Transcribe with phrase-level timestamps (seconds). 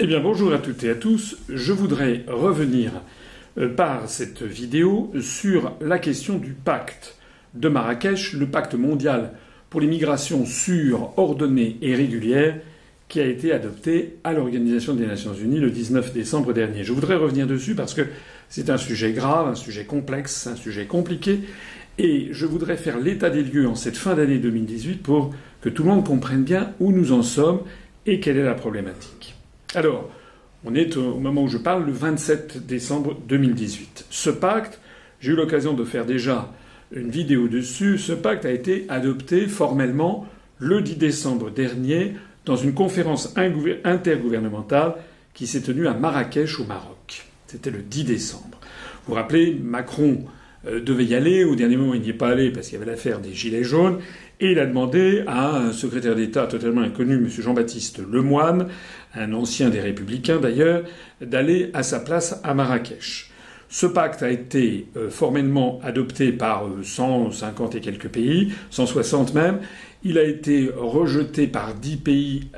[0.00, 1.38] Eh bien bonjour à toutes et à tous.
[1.48, 2.92] Je voudrais revenir
[3.58, 7.16] euh, par cette vidéo sur la question du pacte
[7.54, 9.32] de Marrakech, le pacte mondial
[9.70, 12.60] pour les migrations sûres, ordonnées et régulières
[13.08, 16.84] qui a été adopté à l'Organisation des Nations Unies le 19 décembre dernier.
[16.84, 18.02] Je voudrais revenir dessus parce que
[18.48, 21.40] c'est un sujet grave, un sujet complexe, un sujet compliqué
[21.98, 25.82] et je voudrais faire l'état des lieux en cette fin d'année 2018 pour que tout
[25.82, 27.62] le monde comprenne bien où nous en sommes
[28.06, 29.37] et quelle est la problématique.
[29.74, 30.10] Alors,
[30.64, 34.06] on est au moment où je parle le 27 décembre 2018.
[34.08, 34.80] Ce pacte,
[35.20, 36.50] j'ai eu l'occasion de faire déjà
[36.90, 40.26] une vidéo dessus, ce pacte a été adopté formellement
[40.58, 42.14] le 10 décembre dernier
[42.46, 44.94] dans une conférence intergouvernementale
[45.34, 47.26] qui s'est tenue à Marrakech au Maroc.
[47.46, 48.58] C'était le 10 décembre.
[49.04, 50.24] Vous vous rappelez, Macron
[50.66, 51.44] euh, devait y aller.
[51.44, 53.64] Au dernier moment, il n'y est pas allé parce qu'il y avait l'affaire des Gilets
[53.64, 53.98] jaunes.
[54.40, 57.28] Et il a demandé à un secrétaire d'État totalement inconnu, M.
[57.28, 58.68] Jean-Baptiste Lemoine,
[59.14, 60.82] un ancien des Républicains d'ailleurs,
[61.20, 63.30] d'aller à sa place à Marrakech.
[63.70, 69.58] Ce pacte a été euh, formellement adopté par 150 euh, et quelques pays, 160 même.
[70.04, 72.50] Il a été rejeté par 10 pays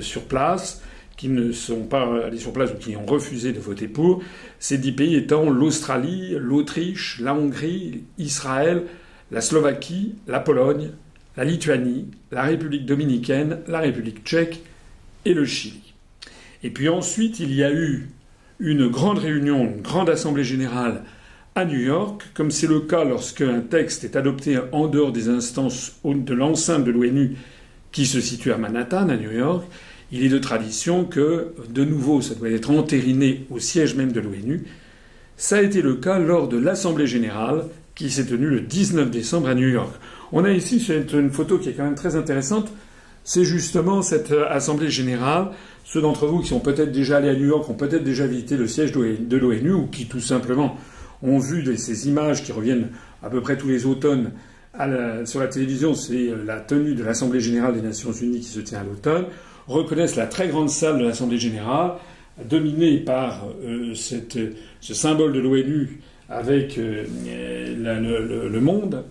[0.00, 0.82] sur place
[1.20, 4.22] qui ne sont pas allés sur place ou qui ont refusé de voter pour,
[4.58, 8.84] ces dix pays étant l'Australie, l'Autriche, la Hongrie, Israël,
[9.30, 10.92] la Slovaquie, la Pologne,
[11.36, 14.62] la Lituanie, la République dominicaine, la République tchèque
[15.26, 15.89] et le Chili.
[16.62, 18.08] Et puis ensuite, il y a eu
[18.58, 21.02] une grande réunion, une grande assemblée générale
[21.54, 25.28] à New York, comme c'est le cas lorsque un texte est adopté en dehors des
[25.28, 27.36] instances de l'enceinte de l'ONU
[27.92, 29.64] qui se situe à Manhattan, à New York,
[30.12, 34.20] il est de tradition que, de nouveau, ça doit être entériné au siège même de
[34.20, 34.64] l'ONU.
[35.36, 39.48] Ça a été le cas lors de l'Assemblée générale qui s'est tenue le 19 décembre
[39.48, 39.94] à New York.
[40.32, 42.70] On a ici une photo qui est quand même très intéressante.
[43.30, 45.50] C'est justement cette Assemblée générale.
[45.84, 48.56] Ceux d'entre vous qui sont peut-être déjà allés à New York ont peut-être déjà visité
[48.56, 50.76] le siège de l'ONU ou qui tout simplement
[51.22, 52.88] ont vu ces images qui reviennent
[53.22, 54.32] à peu près tous les automnes
[55.26, 55.94] sur la télévision.
[55.94, 59.26] C'est la tenue de l'Assemblée générale des Nations unies qui se tient à l'automne
[59.68, 61.92] reconnaissent la très grande salle de l'Assemblée générale,
[62.44, 67.04] dominée par euh, ce symbole de l'ONU avec euh,
[68.50, 69.04] le, monde.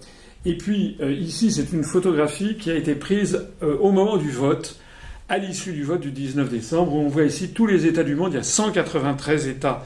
[0.45, 4.79] Et puis euh, ici, c'est une photographie qui a été prise au moment du vote,
[5.27, 8.15] à l'issue du vote du 19 décembre, où on voit ici tous les États du
[8.15, 8.33] monde.
[8.33, 9.85] Il y a 193 États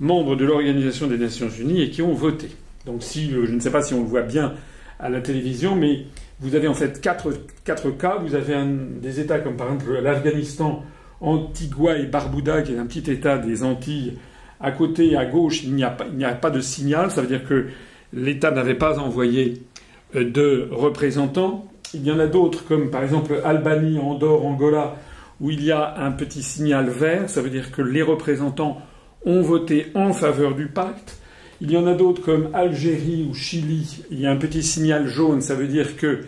[0.00, 2.50] membres de l'Organisation des Nations Unies et qui ont voté.
[2.84, 4.54] Donc si, je ne sais pas si on le voit bien
[5.00, 6.04] à la télévision, mais
[6.40, 7.32] vous avez en fait quatre,
[7.64, 8.16] cas.
[8.18, 8.56] Vous avez
[9.00, 10.84] des États comme par exemple l'Afghanistan,
[11.20, 14.18] Antigua et Barbuda, qui est un petit État des Antilles.
[14.60, 17.10] À côté, à gauche, il n'y a, pas de signal.
[17.10, 17.66] Ça veut dire que
[18.12, 19.75] l'État n'avait pas envoyé euh,
[20.14, 21.66] de représentants.
[21.94, 24.96] Il y en a d'autres, comme par exemple Albanie, Andorre, Angola,
[25.40, 27.28] où il y a un petit signal vert.
[27.28, 28.80] Ça veut dire que les représentants
[29.24, 31.18] ont voté en faveur du pacte.
[31.60, 34.04] Il y en a d'autres comme Algérie ou Chili.
[34.10, 36.20] Il y a un petit signal jaune, ça veut dire que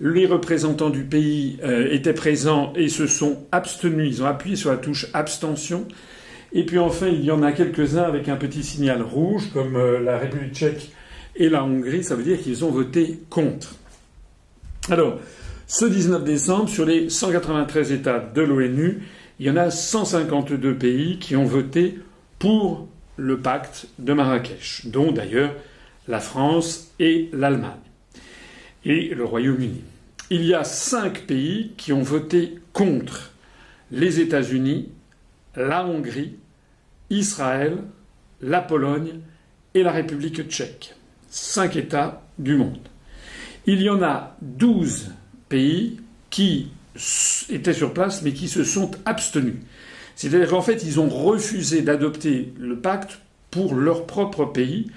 [0.00, 4.08] les représentants du pays euh, étaient présents et se sont abstenus.
[4.16, 5.86] Ils ont appuyé sur la touche abstention.
[6.52, 10.00] Et puis enfin, il y en a quelques-uns avec un petit signal rouge, comme euh,
[10.00, 10.90] la République tchèque
[11.36, 12.04] et la Hongrie.
[12.04, 13.76] Ça veut dire qu'ils ont voté contre.
[14.90, 15.18] Alors,
[15.66, 19.02] ce 19 décembre, sur les 193 États de l'ONU,
[19.38, 21.98] il y en a 152 pays qui ont voté
[22.38, 25.54] pour le pacte de Marrakech, dont d'ailleurs
[26.08, 27.70] la France et l'Allemagne
[28.84, 29.82] et le Royaume-Uni.
[30.30, 33.32] Il y a cinq pays qui ont voté contre
[33.90, 34.88] les États-Unis,
[35.56, 36.36] la Hongrie,
[37.10, 37.78] Israël,
[38.40, 39.20] la Pologne
[39.74, 40.94] et la République tchèque.
[41.30, 42.78] Cinq États du monde.
[43.66, 45.12] Il y en a douze
[45.48, 46.68] pays qui
[47.48, 49.54] étaient sur place mais qui se sont abstenus.
[50.16, 53.20] C'est-à-dire qu'en fait, ils ont refusé d'adopter le pacte
[53.50, 54.90] pour leur propre pays,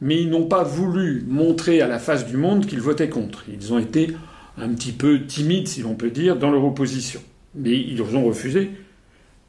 [0.00, 3.44] mais ils n'ont pas voulu montrer à la face du monde qu'ils votaient contre.
[3.48, 4.14] Ils ont été
[4.58, 7.22] un petit peu timides, si l'on peut dire, dans leur opposition.
[7.54, 8.70] Mais ils ont refusé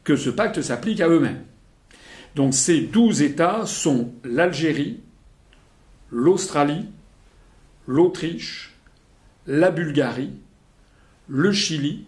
[0.04, 1.42] que ce pacte s'applique à eux-mêmes.
[2.36, 5.00] Donc ces douze États sont l'Algérie,
[6.12, 6.86] l'Australie,
[7.88, 8.74] l'Autriche,
[9.48, 10.34] la Bulgarie,
[11.28, 12.06] le Chili,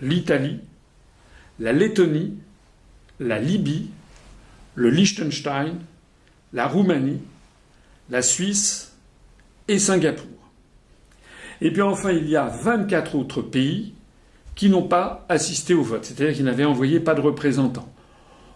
[0.00, 0.60] l'Italie,
[1.58, 2.38] la Lettonie,
[3.18, 3.90] la Libye,
[4.74, 5.78] le Liechtenstein,
[6.52, 7.20] la Roumanie,
[8.08, 8.92] la Suisse
[9.68, 10.26] et Singapour.
[11.60, 13.94] Et puis enfin, il y a 24 autres pays
[14.54, 17.92] qui n'ont pas assisté au vote, c'est-à-dire qui n'avaient envoyé pas de représentants.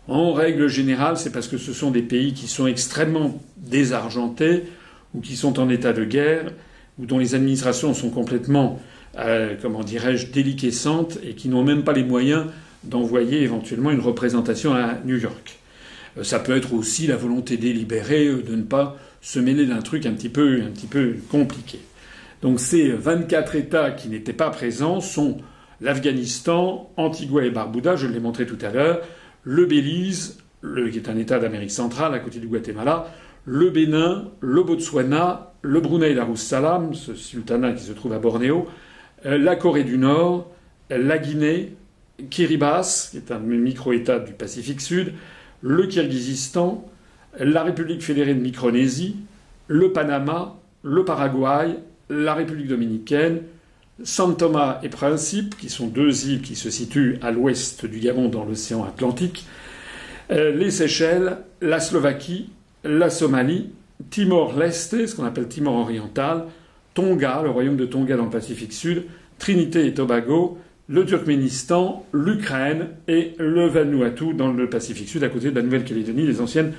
[0.06, 4.64] En règle générale, c'est parce que ce sont des pays qui sont extrêmement désargentés
[5.14, 6.52] ou qui sont en état de guerre
[6.98, 8.80] ou dont les administrations sont complètement,
[9.18, 12.46] euh, comment dirais-je, déliquescentes et qui n'ont même pas les moyens
[12.84, 15.58] d'envoyer éventuellement une représentation à New York.
[16.18, 19.80] Euh, ça peut être aussi la volonté délibérée euh, de ne pas se mêler d'un
[19.80, 21.78] truc un petit peu, un petit peu compliqué.
[22.42, 25.38] Donc ces 24 États qui n'étaient pas présents sont
[25.80, 29.00] l'Afghanistan, Antigua et Barbuda, je l'ai montré tout à l'heure,
[29.44, 33.06] le Belize, qui est un État d'Amérique centrale à côté du Guatemala,
[33.44, 38.66] le Bénin, le Botswana, le Brunei Darussalam, ce sultanat qui se trouve à Bornéo,
[39.26, 40.50] euh, la Corée du Nord,
[40.90, 41.74] la Guinée,
[42.30, 45.12] Kiribati, qui est un micro-État du Pacifique Sud,
[45.62, 46.86] le Kirghizistan,
[47.38, 49.16] la République fédérée de Micronésie,
[49.66, 53.40] le Panama, le Paraguay, la République dominicaine,
[54.02, 58.28] San Thomas et Principe, qui sont deux îles qui se situent à l'ouest du Gabon
[58.28, 59.46] dans l'océan Atlantique,
[60.30, 62.50] euh, les Seychelles, la Slovaquie,
[62.82, 63.70] la Somalie,
[64.10, 66.46] Timor-Leste, ce qu'on appelle Timor oriental,
[66.94, 69.04] Tonga, le royaume de Tonga dans le Pacifique Sud,
[69.38, 70.58] Trinité et Tobago,
[70.88, 76.26] le Turkménistan, l'Ukraine et le Vanuatu dans le Pacifique Sud, à côté de la Nouvelle-Calédonie,
[76.26, 76.72] les anciennes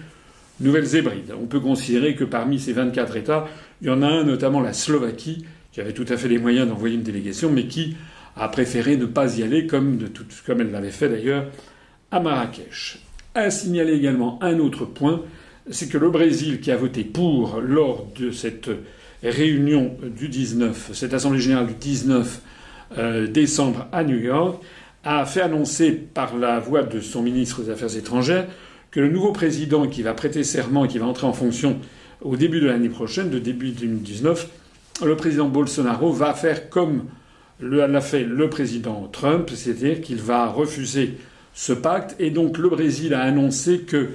[0.60, 1.34] Nouvelles Hébrides.
[1.42, 3.48] On peut considérer que parmi ces 24 États,
[3.82, 6.70] il y en a un, notamment la Slovaquie, qui avait tout à fait les moyens
[6.70, 7.98] d'envoyer une délégation, mais qui
[8.38, 10.00] a préféré ne pas y aller, comme,
[10.48, 11.48] elle l'avait fait d'ailleurs
[12.12, 13.00] à Marrakech.
[13.34, 15.22] À signaler également un autre point,
[15.70, 18.70] c'est que le Brésil, qui a voté pour lors de cette
[19.22, 22.42] réunion du 19, cette assemblée générale du 19
[22.98, 24.64] euh, décembre à New York,
[25.04, 28.48] a fait annoncer par la voix de son ministre des Affaires étrangères
[28.92, 31.82] que le nouveau président qui va prêter serment et qui va entrer en fonction
[32.22, 34.50] au début de l'année prochaine, de début 2019,
[35.04, 37.06] le président Bolsonaro va faire comme
[37.60, 41.18] l'a fait le président Trump, c'est-à-dire qu'il va refuser
[41.54, 42.16] ce pacte.
[42.20, 44.10] Et donc le Brésil a annoncé que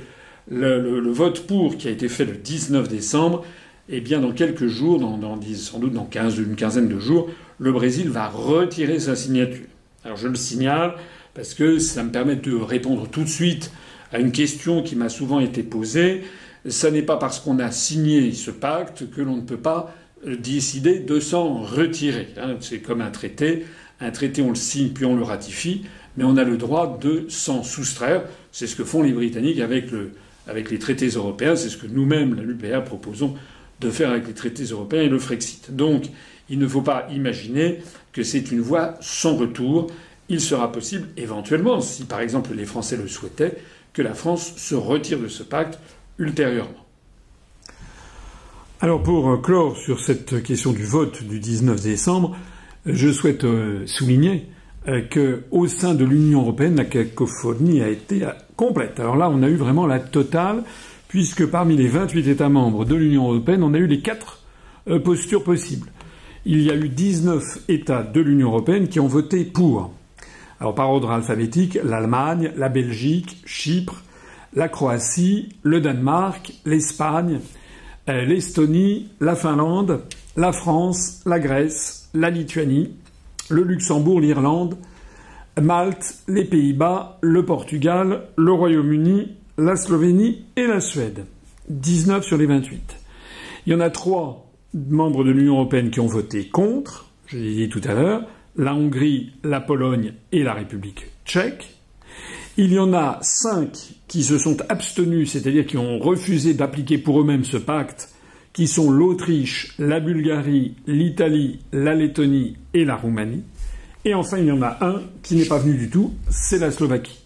[0.50, 3.44] le, vote pour, qui a été fait le 19 décembre,
[3.88, 5.00] eh bien dans quelques jours,
[5.54, 7.28] sans doute dans 15, une quinzaine de jours,
[7.58, 9.66] le Brésil va retirer sa signature.
[10.04, 10.94] Alors je le signale
[11.34, 13.70] parce que ça me permet de répondre tout de suite
[14.12, 16.22] à une question qui m'a souvent été posée.
[16.68, 19.94] Ce n'est pas parce qu'on a signé ce pacte que l'on ne peut pas
[20.26, 22.28] décider de s'en retirer.
[22.36, 22.56] Hein.
[22.60, 23.64] C'est comme un traité.
[24.00, 25.84] Un traité, on le signe puis on le ratifie,
[26.16, 28.24] mais on a le droit de s'en soustraire.
[28.52, 30.12] C'est ce que font les Britanniques avec, le,
[30.46, 31.56] avec les traités européens.
[31.56, 33.34] C'est ce que nous-mêmes, la l'UPA, proposons
[33.80, 35.74] de faire avec les traités européens et le Frexit.
[35.74, 36.06] Donc,
[36.48, 37.78] il ne faut pas imaginer
[38.12, 39.90] que c'est une voie sans retour.
[40.28, 43.56] Il sera possible, éventuellement, si par exemple les Français le souhaitaient,
[43.92, 45.78] que la France se retire de ce pacte
[46.18, 46.79] ultérieurement.
[48.82, 52.34] Alors pour euh, clore sur cette question du vote du 19 décembre,
[52.86, 54.46] je souhaite euh, souligner
[54.88, 58.98] euh, que au sein de l'Union européenne, la cacophonie a été complète.
[58.98, 60.62] Alors là, on a eu vraiment la totale,
[61.08, 64.38] puisque parmi les 28 États membres de l'Union européenne, on a eu les quatre
[65.04, 65.88] postures possibles.
[66.46, 69.92] Il y a eu 19 États de l'Union européenne qui ont voté pour.
[70.58, 74.02] Alors par ordre alphabétique, l'Allemagne, la Belgique, Chypre,
[74.54, 77.40] la Croatie, le Danemark, l'Espagne,
[78.06, 80.02] l'Estonie, la Finlande,
[80.36, 82.94] la France, la Grèce, la Lituanie,
[83.48, 84.76] le Luxembourg, l'Irlande,
[85.60, 91.26] Malte, les Pays-Bas, le Portugal, le Royaume-Uni, la Slovénie et la Suède.
[91.68, 92.96] 19 sur les 28.
[93.66, 97.54] Il y en a trois membres de l'Union européenne qui ont voté contre, je l'ai
[97.54, 98.22] dit tout à l'heure,
[98.56, 101.79] la Hongrie, la Pologne et la République tchèque.
[102.56, 103.70] Il y en a cinq
[104.08, 108.10] qui se sont abstenus, c'est-à-dire qui ont refusé d'appliquer pour eux-mêmes ce pacte,
[108.52, 113.44] qui sont l'Autriche, la Bulgarie, l'Italie, la Lettonie et la Roumanie.
[114.04, 116.70] Et enfin, il y en a un qui n'est pas venu du tout, c'est la
[116.70, 117.20] Slovaquie.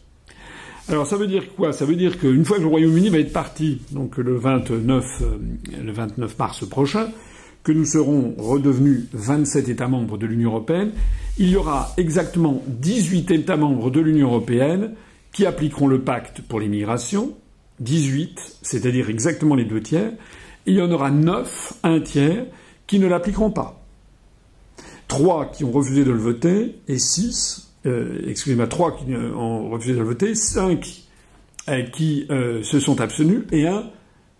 [0.88, 1.72] Alors ça veut dire quoi?
[1.72, 5.38] Ça veut dire qu'une fois que le Royaume-Uni va être parti, donc le 29, euh,
[5.82, 7.08] le 29 mars prochain,
[7.62, 10.92] que nous serons redevenus 27 États membres de l'Union européenne,
[11.38, 14.90] il y aura exactement 18 États membres de l'Union européenne
[15.34, 17.34] qui appliqueront le pacte pour l'immigration,
[17.80, 20.12] 18, c'est-à-dire exactement les deux tiers,
[20.64, 22.46] il y en aura 9, un tiers,
[22.86, 23.84] qui ne l'appliqueront pas.
[25.08, 29.94] 3 qui ont refusé de le voter, et 6, euh, excusez-moi, 3 qui ont refusé
[29.94, 31.02] de le voter, 5
[31.68, 33.90] euh, qui euh, se sont abstenus, et un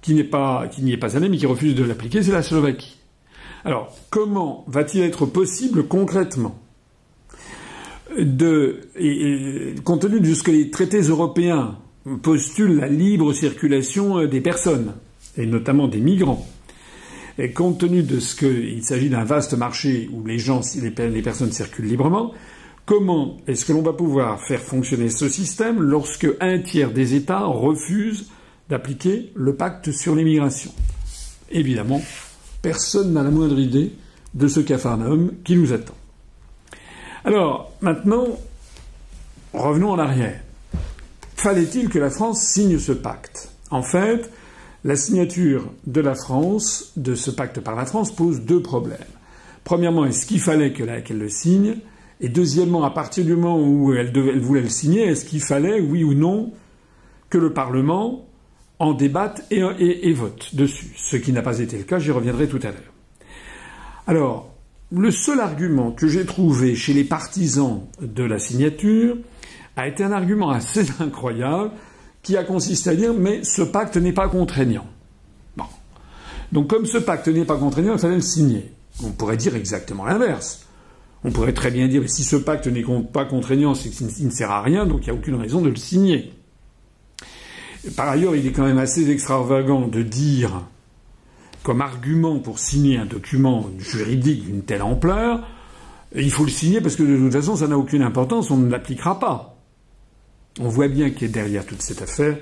[0.01, 2.43] qui n'est pas, qui n'y est pas allé, mais qui refuse de l'appliquer, c'est la
[2.43, 2.99] Slovaquie.
[3.65, 6.57] Alors, comment va-t-il être possible concrètement
[8.19, 8.81] de,
[9.85, 11.79] compte tenu de ce que les traités européens
[12.23, 14.95] postulent la libre circulation euh, des personnes,
[15.37, 16.47] et notamment des migrants,
[17.39, 21.53] et compte tenu de ce qu'il s'agit d'un vaste marché où les gens, les, personnes
[21.53, 22.33] circulent librement,
[22.87, 27.45] comment est-ce que l'on va pouvoir faire fonctionner ce système lorsque un tiers des États
[27.45, 28.31] refusent
[28.69, 30.73] d'appliquer le pacte sur l'immigration?
[31.51, 32.03] Évidemment,
[32.65, 33.93] Personne n'a la moindre idée
[34.33, 35.93] de ce capharnaüm qui nous attend.
[37.25, 38.27] Alors, maintenant,
[39.53, 40.41] revenons en arrière.
[41.37, 43.51] Fallait-il que la France signe ce pacte?
[43.71, 44.31] En fait,
[44.85, 48.99] la signature de la France, de ce pacte par la France, pose deux problèmes.
[49.65, 51.77] Premièrement, est-ce qu'il fallait qu'elle le signe?
[52.21, 56.05] Et deuxièmement, à partir du moment où elle, voulait le signer, est-ce qu'il fallait, oui
[56.05, 56.53] ou non,
[57.31, 58.27] que le Parlement
[58.79, 60.95] en débatte et, vote dessus?
[60.97, 62.93] Ce qui n'a pas été le cas, j'y reviendrai tout à l'heure.
[64.07, 64.54] Alors,
[64.97, 69.17] le seul argument que j'ai trouvé chez les partisans de la signature
[69.77, 71.73] a été un argument assez incroyable
[72.23, 74.87] qui a consisté à dire mais ce pacte n'est pas contraignant.
[75.57, 75.65] Bon.
[76.53, 78.73] Donc comme ce pacte n'est pas contraignant, il fallait le signer.
[79.03, 80.67] On pourrait dire exactement l'inverse.
[81.25, 84.51] On pourrait très bien dire si ce pacte n'est pas contraignant, c'est qu'il ne sert
[84.51, 86.33] à rien, donc il n'y a aucune raison de le signer.
[87.97, 90.63] Par ailleurs, il est quand même assez extravagant de dire,
[91.65, 95.45] comme argument pour signer un document juridique d'une telle ampleur,
[96.15, 98.71] il faut le signer parce que de toute façon, ça n'a aucune importance, on ne
[98.71, 99.55] l'appliquera pas
[100.61, 102.37] on voit bien que derrière toute cette affaire,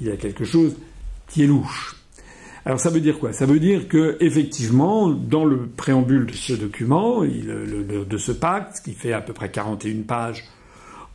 [0.00, 0.76] il y a quelque chose
[1.28, 1.96] qui est louche.
[2.64, 3.32] Alors ça veut dire quoi?
[3.32, 8.92] Ça veut dire que effectivement, dans le préambule de ce document, de ce pacte, qui
[8.92, 10.44] fait à peu près 41 pages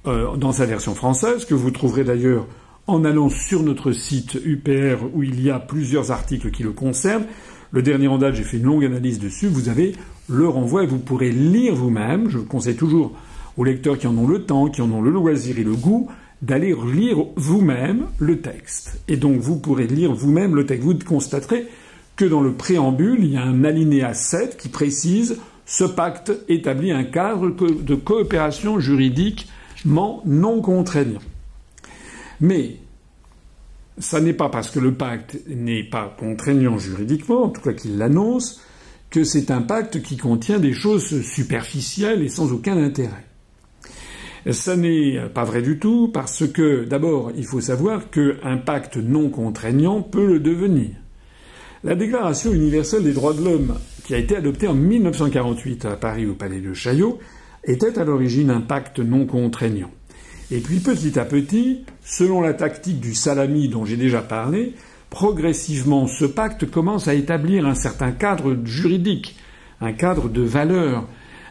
[0.08, 2.48] euh, dans sa version française, que vous trouverez d'ailleurs
[2.88, 7.26] en allant sur notre site UPR où il y a plusieurs articles qui le concernent.
[7.72, 9.48] Le dernier en date, j'ai fait une longue analyse dessus.
[9.48, 9.94] Vous avez
[10.30, 12.30] le renvoi et vous pourrez lire vous-même.
[12.30, 13.14] Je conseille toujours
[13.58, 16.08] aux lecteurs qui en ont le temps, qui en ont le loisir et le goût,
[16.42, 19.02] d'aller lire vous-même le texte.
[19.08, 20.84] Et donc vous pourrez lire vous-même le texte.
[20.84, 21.68] Vous constaterez
[22.16, 26.92] que dans le préambule, il y a un alinéa 7 qui précise ce pacte établit
[26.92, 31.20] un cadre de coopération juridiquement non contraignant.
[32.42, 32.78] Mais
[34.00, 37.98] ça n'est pas parce que le pacte n'est pas contraignant juridiquement, en tout cas qu'il
[37.98, 38.62] l'annonce,
[39.10, 43.26] que c'est un pacte qui contient des choses superficielles et sans aucun intérêt.
[44.52, 49.30] Ça n'est pas vrai du tout parce que, d'abord, il faut savoir qu'un pacte non
[49.30, 50.92] contraignant peut le devenir.
[51.84, 56.26] La Déclaration universelle des droits de l'homme, qui a été adoptée en 1948 à Paris
[56.26, 57.20] au Palais de Chaillot,
[57.64, 59.92] était à l'origine un pacte non contraignant.
[60.50, 64.74] Et puis petit à petit, selon la tactique du salami dont j'ai déjà parlé,
[65.10, 69.36] progressivement ce pacte commence à établir un certain cadre juridique,
[69.82, 71.06] un cadre de valeurs,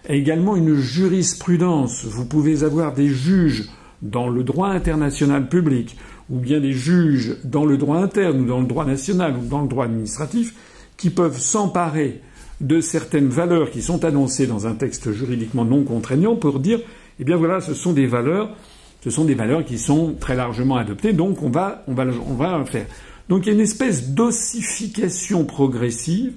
[0.08, 2.06] également une jurisprudence.
[2.06, 3.68] Vous pouvez avoir des juges
[4.00, 5.96] dans le droit international public,
[6.30, 9.62] ou bien des juges dans le droit interne, ou dans le droit national, ou dans
[9.62, 10.54] le droit administratif,
[10.96, 12.20] qui peuvent s'emparer
[12.62, 16.80] de certaines valeurs qui sont annoncées dans un texte juridiquement non contraignant pour dire,
[17.20, 18.56] eh bien voilà, ce sont des valeurs,
[19.02, 22.34] ce sont des valeurs qui sont très largement adoptées, donc on va, on va, on
[22.34, 22.86] va faire.
[23.28, 26.34] Donc il y a une espèce d'ossification progressive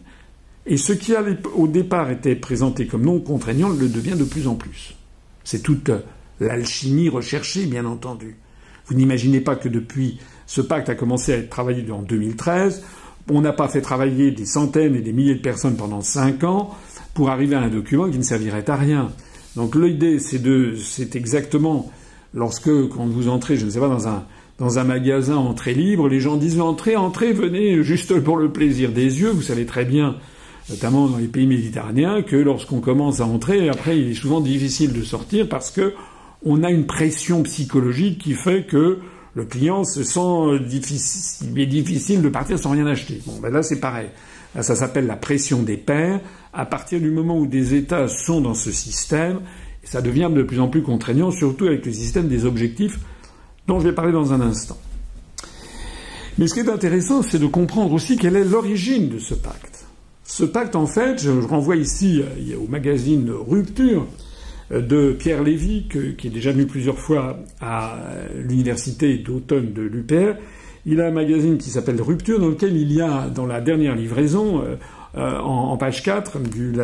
[0.65, 1.13] et ce qui
[1.55, 4.95] au départ été présenté comme non contraignant le devient de plus en plus.
[5.43, 5.91] C'est toute
[6.39, 8.35] l'alchimie recherchée, bien entendu.
[8.85, 12.83] Vous n'imaginez pas que depuis ce pacte a commencé à être travaillé en 2013,
[13.29, 16.75] on n'a pas fait travailler des centaines et des milliers de personnes pendant cinq ans
[17.13, 19.11] pour arriver à un document qui ne servirait à rien.
[19.55, 21.91] Donc l'idée, c'est de, c'est exactement
[22.33, 23.87] lorsque, quand vous entrez, je ne sais pas,
[24.57, 28.91] dans un, magasin entrée libre, les gens disent entrez, entrez, venez juste pour le plaisir
[28.91, 29.29] des yeux.
[29.29, 30.15] Vous savez très bien
[30.69, 34.93] notamment dans les pays méditerranéens, que lorsqu'on commence à entrer, après, il est souvent difficile
[34.93, 35.93] de sortir parce que
[36.45, 38.99] on a une pression psychologique qui fait que
[39.33, 43.21] le client se sent difficile, il est difficile de partir sans rien acheter.
[43.25, 44.09] Bon, ben là, c'est pareil.
[44.59, 46.21] Ça s'appelle la pression des pairs.
[46.53, 49.41] À partir du moment où des États sont dans ce système,
[49.89, 52.99] ça devient de plus en plus contraignant, surtout avec le système des objectifs
[53.67, 54.77] dont je vais parler dans un instant.
[56.37, 59.87] Mais ce qui est intéressant, c'est de comprendre aussi quelle est l'origine de ce pacte.
[60.23, 64.05] Ce pacte, en fait, je renvoie ici euh, au magazine Rupture
[64.71, 67.97] euh, de Pierre Lévy, qui est déjà venu plusieurs fois à
[68.35, 70.37] l'université d'automne de l'UPR.
[70.85, 73.95] Il a un magazine qui s'appelle Rupture, dans lequel il y a, dans la dernière
[73.95, 74.61] livraison,
[75.17, 76.37] euh, en, page 4,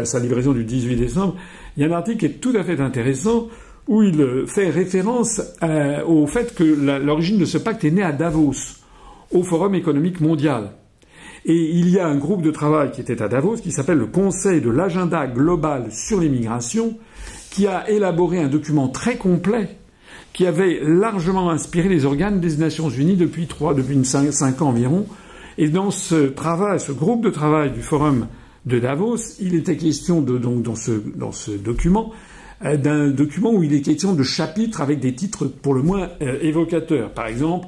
[0.06, 1.36] sa livraison du 18 décembre,
[1.76, 3.48] il y a un article qui est tout à fait intéressant
[3.88, 5.42] où il fait référence
[6.08, 8.78] au fait que l'origine de ce pacte est née à Davos,
[9.32, 10.72] au Forum économique mondial.
[11.46, 14.08] Et il y a un groupe de travail qui était à Davos qui s'appelle le
[14.08, 16.98] Conseil de l'agenda global sur l'immigration,
[17.52, 19.78] qui a élaboré un document très complet
[20.34, 24.70] qui avait largement inspiré les organes des Nations Unies depuis trois, depuis cinq, cinq ans
[24.70, 25.06] environ.
[25.58, 28.28] Et dans ce travail, ce groupe de travail du Forum
[28.66, 32.12] de Davos, il était question donc, dans ce, document,
[32.64, 36.10] euh, d'un document où il est question de chapitres avec des titres pour le moins
[36.22, 37.12] euh, évocateurs.
[37.12, 37.68] Par exemple,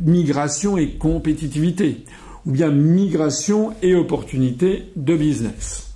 [0.00, 2.04] migration et compétitivité
[2.46, 5.94] ou bien migration et opportunités de business.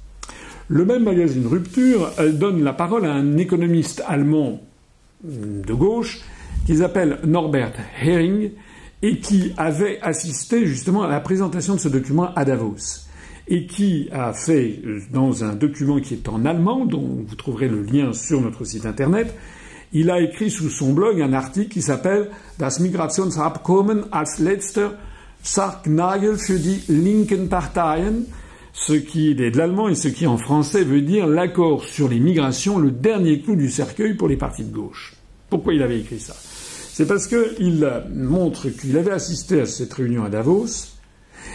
[0.69, 4.61] Le même magazine Rupture donne la parole à un économiste allemand
[5.23, 6.21] de gauche
[6.67, 8.51] qui s'appelle Norbert Hering
[9.03, 13.06] et qui avait assisté justement à la présentation de ce document à Davos
[13.49, 14.81] et qui a fait
[15.13, 18.87] dans un document qui est en allemand, dont vous trouverez le lien sur notre site
[18.87, 19.35] internet,
[19.93, 24.99] il a écrit sous son blog un article qui s'appelle Das Migrationsabkommen als letzter
[25.43, 28.25] Sargnagel für die linken Parteien,
[28.73, 32.19] ce qui est de l'allemand et ce qui en français veut dire l'accord sur les
[32.19, 35.15] migrations, le dernier clou du cercueil pour les partis de gauche.
[35.49, 36.35] Pourquoi il avait écrit ça?
[36.93, 40.96] C'est parce qu'il montre qu'il avait assisté à cette réunion à Davos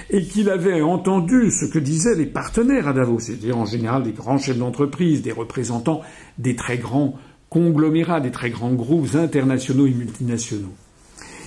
[0.10, 4.12] et qu'il avait entendu ce que disaient les partenaires à Davos, c'est-à-dire en général des
[4.12, 6.02] grands chefs d'entreprise, des représentants
[6.38, 7.16] des très grands
[7.50, 10.74] conglomérats, des très grands groupes internationaux et multinationaux.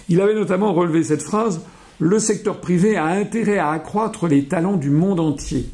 [0.08, 1.60] Il avait notamment relevé cette phrase
[2.00, 5.66] le secteur privé a intérêt à accroître les talents du monde entier.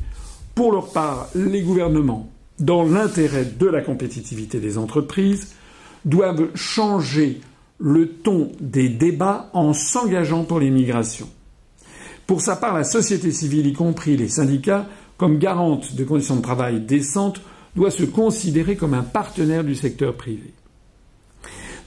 [0.54, 5.54] Pour leur part, les gouvernements, dans l'intérêt de la compétitivité des entreprises,
[6.04, 7.40] doivent changer
[7.78, 11.28] le ton des débats en s'engageant pour l'immigration.
[12.30, 16.42] Pour sa part, la société civile, y compris les syndicats, comme garante de conditions de
[16.42, 17.40] travail décentes,
[17.74, 20.54] doit se considérer comme un partenaire du secteur privé.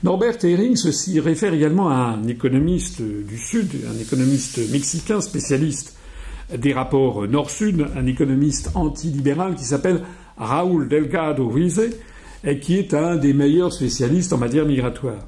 [0.02, 5.96] Norbert Hering se réfère également à un économiste du Sud, un économiste mexicain spécialiste
[6.54, 10.02] des rapports Nord-Sud, un économiste antilibéral qui s'appelle
[10.36, 11.80] Raúl Delgado Ruiz,
[12.44, 15.26] et qui est un des meilleurs spécialistes en matière migratoire.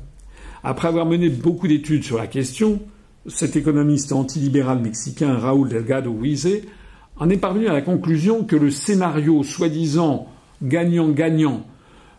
[0.63, 2.83] Après avoir mené beaucoup d'études sur la question,
[3.29, 6.49] cet économiste antilibéral mexicain Raúl Delgado Ruiz
[7.17, 10.27] en est parvenu à la conclusion que le scénario soi-disant
[10.63, 11.67] gagnant-gagnant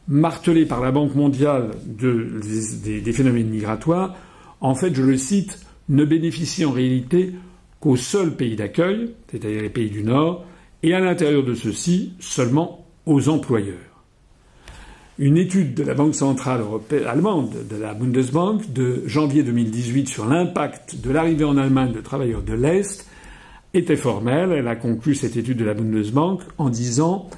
[0.08, 4.16] martelé par la Banque mondiale des, phénomènes migratoires,
[4.62, 5.60] en fait, je le cite,
[5.90, 7.34] ne bénéficie en réalité
[7.80, 10.46] qu'aux seuls pays d'accueil, c'est-à-dire les pays du Nord,
[10.84, 13.87] et à l'intérieur de ceux-ci seulement aux employeurs.
[15.20, 16.62] Une étude de la Banque centrale
[17.08, 22.44] allemande, de la Bundesbank, de janvier 2018 sur l'impact de l'arrivée en Allemagne de travailleurs
[22.44, 23.08] de l'Est
[23.74, 24.52] était formelle.
[24.52, 27.32] Elle a conclu cette étude de la Bundesbank en disant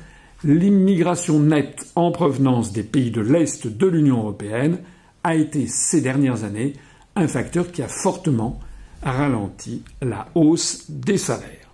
[0.44, 4.80] l'immigration nette en provenance des pays de l'Est de l'Union européenne
[5.24, 6.74] a été ces dernières années
[7.16, 8.60] un facteur qui a fortement
[9.04, 11.72] ralenti la hausse des salaires.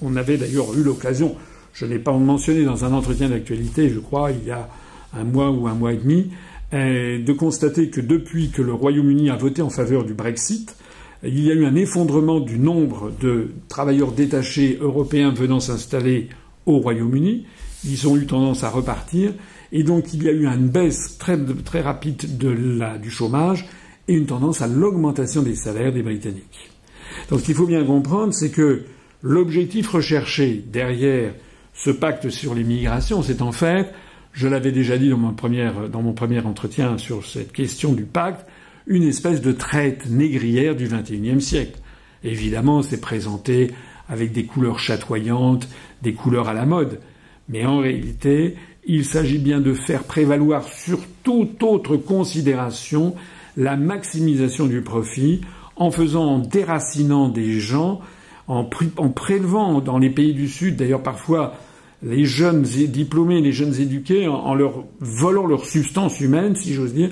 [0.00, 1.34] On avait d'ailleurs eu l'occasion,
[1.72, 4.68] je n'ai pas mentionné dans un entretien d'actualité, je crois, il y a
[5.14, 6.30] un mois ou un mois et demi,
[6.74, 10.76] euh, de constater que depuis que le Royaume-Uni a voté en faveur du Brexit,
[11.22, 16.28] il y a eu un effondrement du nombre de travailleurs détachés européens venant s'installer
[16.66, 17.46] au Royaume-Uni,
[17.84, 19.32] ils ont eu tendance à repartir.
[19.72, 23.66] Et donc il y a eu une baisse très, très rapide de la, du chômage
[24.06, 26.70] et une tendance à l'augmentation des salaires des Britanniques.
[27.30, 28.84] Donc ce qu'il faut bien comprendre, c'est que
[29.22, 31.34] l'objectif recherché derrière
[31.74, 33.92] ce pacte sur l'immigration, c'est en fait,
[34.38, 38.04] je l'avais déjà dit dans mon, premier, dans mon premier entretien sur cette question du
[38.04, 38.46] pacte,
[38.86, 41.80] une espèce de traite négrière du XXIe siècle.
[42.22, 43.72] Évidemment, c'est présenté
[44.08, 45.68] avec des couleurs chatoyantes,
[46.02, 47.00] des couleurs à la mode.
[47.48, 48.54] Mais en réalité,
[48.86, 53.16] il s'agit bien de faire prévaloir sur toute autre considération
[53.56, 55.40] la maximisation du profit
[55.74, 58.00] en faisant, en déracinant des gens,
[58.46, 61.54] en, prélevant dans les pays du Sud, d'ailleurs parfois
[62.02, 67.10] les jeunes diplômés, les jeunes éduqués, en, leur volant leur substance humaine, si j'ose dire,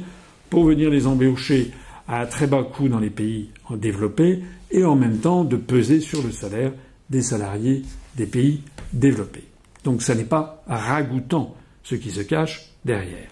[0.50, 1.72] pour venir les embaucher
[2.08, 6.22] à très bas coût dans les pays développés et en même temps de peser sur
[6.22, 6.72] le salaire
[7.10, 7.82] des salariés
[8.16, 8.60] des pays
[8.92, 9.44] développés.
[9.84, 13.28] Donc ça n'est pas ragoûtant ce qui se cache derrière.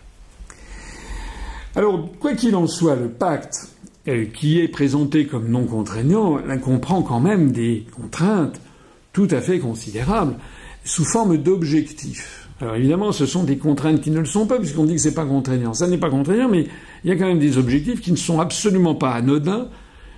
[1.76, 3.68] Alors, quoi qu'il en soit, le pacte
[4.06, 8.60] euh, qui est présenté comme non contraignant comprend quand même des contraintes
[9.12, 10.36] tout à fait considérables
[10.84, 12.48] sous forme d'objectifs.
[12.60, 15.14] Alors évidemment, ce sont des contraintes qui ne le sont pas, puisqu'on dit que c'est
[15.14, 15.74] pas contraignant.
[15.74, 16.66] Ça n'est pas contraignant, mais
[17.02, 19.68] il y a quand même des objectifs qui ne sont absolument pas anodins,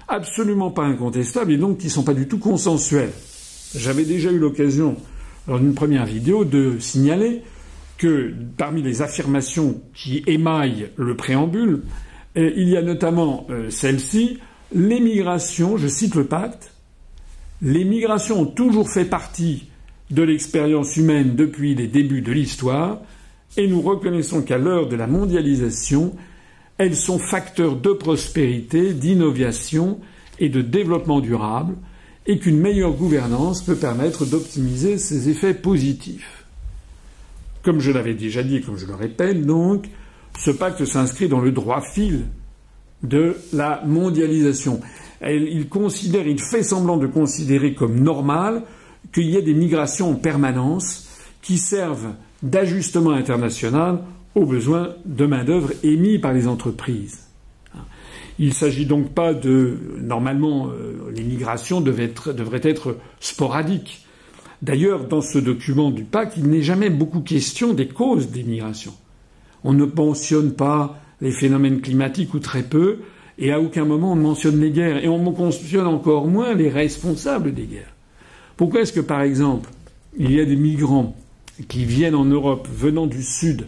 [0.09, 3.13] absolument pas incontestables, et donc qui ne sont pas du tout consensuels.
[3.75, 4.97] J'avais déjà eu l'occasion
[5.47, 7.43] dans une première vidéo de signaler
[7.99, 11.83] que parmi les affirmations qui émaillent le préambule,
[12.37, 14.39] euh, il y a notamment euh, celle-ci,
[14.75, 16.73] l'émigration, je cite le pacte,
[17.63, 19.69] les migrations ont toujours fait partie
[20.11, 23.01] de l'expérience humaine depuis les débuts de l'histoire,
[23.57, 26.15] et nous reconnaissons qu'à l'heure de la mondialisation,
[26.79, 29.99] elles sont facteurs de prospérité, d'innovation
[30.39, 31.75] et de développement durable,
[32.27, 36.45] et qu'une meilleure gouvernance peut permettre d'optimiser ces effets positifs.
[37.63, 39.87] Comme je l'avais déjà dit comme je le répète donc,
[40.39, 42.27] ce pacte s'inscrit dans le droit fil
[43.03, 44.81] de la mondialisation.
[45.23, 48.63] Il considère, il fait semblant de considérer comme normal
[49.13, 51.09] qu'il y ait des migrations en permanence
[51.43, 54.01] qui servent d'ajustement international
[54.35, 57.27] aux besoins de main-d'œuvre émis par les entreprises.
[58.39, 59.79] Il ne s'agit donc pas de.
[59.99, 64.05] Normalement, euh, l'immigration devrait être, devrait être sporadique.
[64.61, 68.95] D'ailleurs, dans ce document du pacte, il n'est jamais beaucoup question des causes des migrations.
[69.65, 72.99] On ne mentionne pas les phénomènes climatiques ou très peu,
[73.39, 77.55] et à aucun moment on mentionne les guerres, et on mentionne encore moins les responsables
[77.55, 77.96] des guerres.
[78.57, 79.71] Pourquoi est-ce que, par exemple,
[80.17, 81.15] il y a des migrants
[81.69, 83.67] qui viennent en Europe venant du Sud,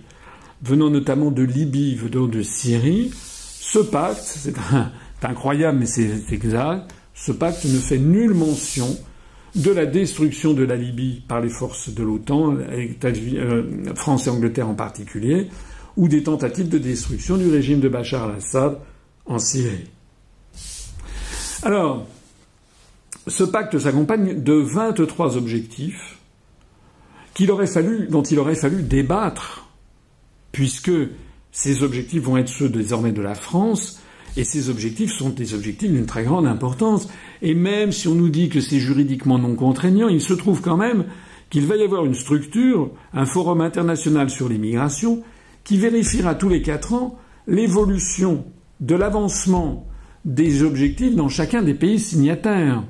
[0.62, 4.55] venant notamment de Libye, venant de Syrie, ce pacte, c'est
[5.22, 8.96] incroyable mais c'est exact, ce pacte ne fait nulle mention
[9.55, 14.68] de la destruction de la Libye par les forces de l'OTAN, euh, France et Angleterre
[14.68, 15.48] en particulier,
[15.96, 18.79] ou des tentatives de destruction du régime de Bachar al-Assad
[19.27, 19.90] en Syrie.
[21.62, 22.07] Alors,
[23.28, 26.18] ce pacte s'accompagne de 23 objectifs
[28.08, 29.68] dont il aurait fallu débattre,
[30.50, 30.90] puisque
[31.52, 34.00] ces objectifs vont être ceux désormais de la France,
[34.36, 37.08] et ces objectifs sont des objectifs d'une très grande importance.
[37.42, 40.76] Et même si on nous dit que c'est juridiquement non contraignant, il se trouve quand
[40.76, 41.04] même
[41.50, 45.22] qu'il va y avoir une structure, un forum international sur l'immigration,
[45.64, 48.44] qui vérifiera tous les quatre ans l'évolution
[48.80, 49.86] de l'avancement
[50.24, 52.84] des objectifs dans chacun des pays signataires.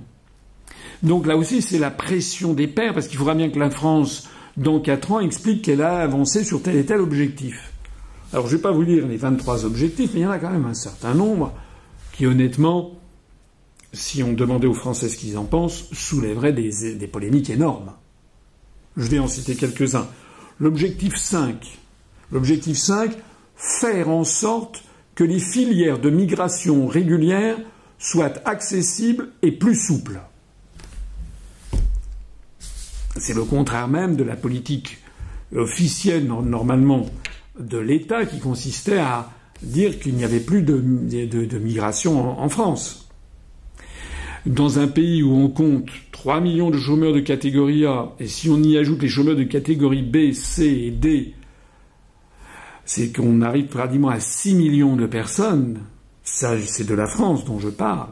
[1.03, 4.29] Donc là aussi, c'est la pression des pairs, parce qu'il faudra bien que la France,
[4.57, 7.73] dans quatre ans, explique qu'elle a avancé sur tel et tel objectif.
[8.33, 10.39] Alors je ne vais pas vous lire les 23 objectifs, mais il y en a
[10.39, 11.53] quand même un certain nombre
[12.13, 12.99] qui, honnêtement,
[13.93, 17.93] si on demandait aux Français ce qu'ils en pensent, soulèveraient des, des polémiques énormes.
[18.97, 20.09] Je vais en citer quelques-uns.
[20.59, 21.79] L'objectif 5.
[22.33, 23.13] L'objectif 5,
[23.57, 24.83] faire en sorte
[25.15, 27.57] que les filières de migration régulière
[27.99, 30.21] soient accessibles et plus souples.
[33.19, 34.99] C'est le contraire même de la politique
[35.55, 37.07] officielle normalement
[37.59, 39.31] de l'État qui consistait à
[39.63, 40.79] dire qu'il n'y avait plus de,
[41.59, 43.09] migration en, France.
[44.47, 48.49] Dans un pays où on compte 3 millions de chômeurs de catégorie A, et si
[48.49, 51.35] on y ajoute les chômeurs de catégorie B, C et D,
[52.85, 55.81] c'est qu'on arrive pratiquement à 6 millions de personnes,
[56.23, 58.09] ça c'est de la France dont je parle,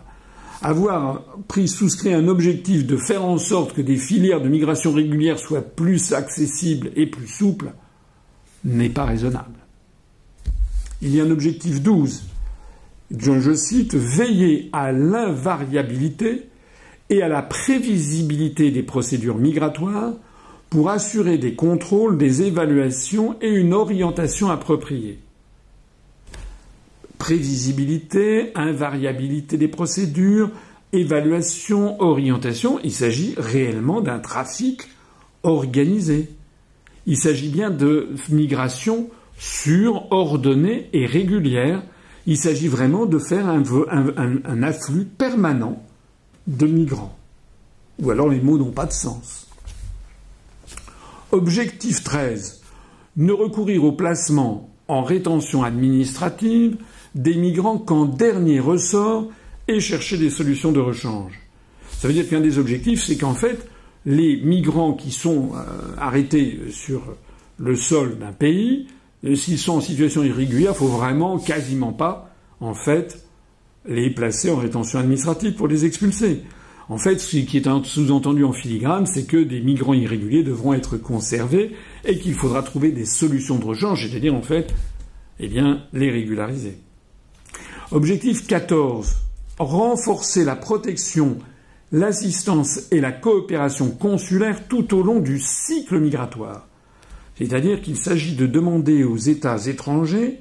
[0.62, 5.38] avoir pris, souscrit un objectif de faire en sorte que des filières de migration régulière
[5.38, 7.72] soient plus accessibles et plus souples,
[8.64, 9.54] n'est pas raisonnable.
[11.02, 12.24] Il y a un objectif 12.
[13.16, 16.48] Je cite Veiller à l'invariabilité
[17.10, 20.14] et à la prévisibilité des procédures migratoires
[20.70, 25.20] pour assurer des contrôles, des évaluations et une orientation appropriée.
[27.18, 30.50] Prévisibilité, invariabilité des procédures,
[30.92, 34.82] évaluation, orientation, il s'agit réellement d'un trafic
[35.42, 36.30] organisé.
[37.06, 41.82] Il s'agit bien de migration sûre, ordonnée et régulière.
[42.26, 45.82] Il s'agit vraiment de faire un, afflux permanent
[46.46, 47.16] de migrants.
[48.02, 49.46] Ou alors les mots n'ont pas de sens.
[51.30, 52.62] Objectif 13.
[53.16, 56.76] Ne recourir au placement en rétention administrative
[57.14, 59.26] des migrants qu'en dernier ressort
[59.68, 61.40] et chercher des solutions de rechange.
[61.98, 63.66] Ça veut dire qu'un des objectifs, c'est qu'en fait,
[64.04, 67.02] les migrants qui sont euh, arrêtés sur
[67.58, 68.86] le sol d'un pays,
[69.24, 73.26] euh, s'ils sont en situation irrégulière, il faut vraiment quasiment pas, en fait,
[73.86, 76.42] les placer en rétention administrative pour les expulser.
[76.88, 80.96] En fait, ce qui est sous-entendu en filigrane, c'est que des migrants irréguliers devront être
[80.96, 81.72] conservés
[82.06, 84.72] et qu'il faudra trouver des solutions de rechange, c'est-à-dire en fait,
[85.40, 86.78] eh bien, les régulariser.
[87.90, 89.16] Objectif 14.
[89.58, 91.38] Renforcer la protection
[91.92, 96.66] l'assistance et la coopération consulaire tout au long du cycle migratoire.
[97.38, 100.40] C'est-à-dire qu'il s'agit de demander aux États étrangers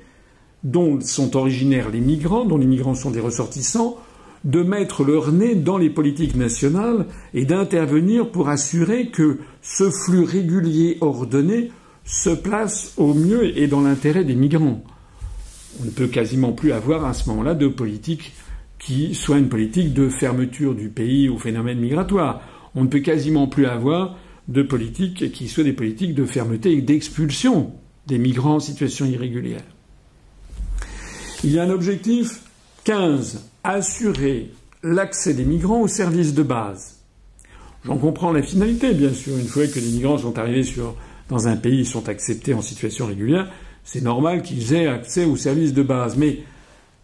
[0.64, 3.98] dont sont originaires les migrants, dont les migrants sont des ressortissants,
[4.46, 10.24] de mettre leur nez dans les politiques nationales et d'intervenir pour assurer que ce flux
[10.24, 11.72] régulier ordonné
[12.06, 14.84] se place au mieux et dans l'intérêt des migrants.
[15.82, 18.34] On ne peut quasiment plus avoir à ce moment-là de politique
[18.78, 22.42] qui soit une politique de fermeture du pays au phénomène migratoire.
[22.76, 24.16] On ne peut quasiment plus avoir
[24.48, 27.74] de politique qui soit des politiques de fermeté et d'expulsion
[28.06, 29.64] des migrants en situation irrégulière.
[31.44, 32.42] Il y a un objectif
[32.84, 33.50] 15.
[33.68, 34.52] Assurer
[34.84, 37.00] l'accès des migrants aux services de base.
[37.84, 39.36] J'en comprends la finalité, bien sûr.
[39.40, 40.64] Une fois que les migrants sont arrivés
[41.30, 43.52] dans un pays, sont acceptés en situation régulière,
[43.84, 46.16] c'est normal qu'ils aient accès aux services de base.
[46.16, 46.44] Mais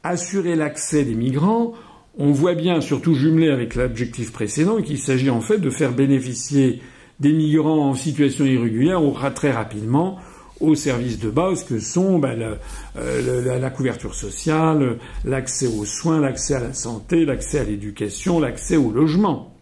[0.04, 1.74] assurer l'accès des migrants,
[2.20, 6.80] on voit bien, surtout jumelé avec l'objectif précédent, qu'il s'agit en fait de faire bénéficier
[7.20, 9.02] des migrants en situation irrégulière
[9.34, 10.20] très rapidement
[10.62, 12.58] aux services de base que sont ben,
[12.98, 18.78] euh, la, couverture sociale, l'accès aux soins, l'accès à la santé, l'accès à l'éducation, l'accès
[18.78, 19.56] au logement.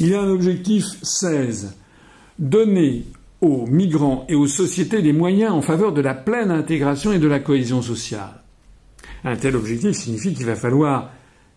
[0.00, 1.76] Il y a un objectif 16.
[2.38, 3.04] Donner
[3.40, 7.28] aux migrants et aux sociétés les moyens en faveur de la pleine intégration et de
[7.28, 8.42] la cohésion sociale.
[9.24, 11.10] Un tel objectif signifie qu'il va falloir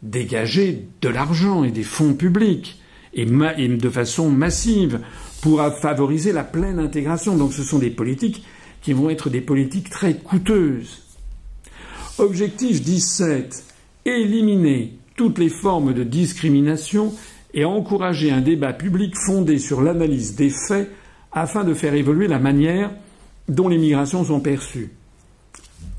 [0.03, 2.79] dégager de l'argent et des fonds publics
[3.17, 5.01] et, de façon massive
[5.41, 7.35] pour favoriser la pleine intégration.
[7.35, 8.43] Donc ce sont des politiques
[8.81, 11.03] qui vont être des politiques très coûteuses.
[12.19, 13.65] Objectif 17.
[14.05, 17.13] Éliminer toutes les formes de discrimination
[17.53, 20.89] et encourager un débat public fondé sur l'analyse des faits
[21.31, 22.91] afin de faire évoluer la manière
[23.49, 24.91] dont les migrations sont perçues.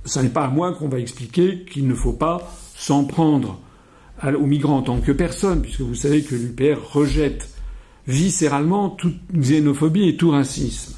[0.04, 3.58] Ce n'est pas à moi qu'on va expliquer qu'il ne faut pas s'en prendre
[4.22, 7.48] aux migrants en tant que personnes, puisque vous savez que l'UPR rejette
[8.06, 10.94] viscéralement toute xénophobie et tout racisme.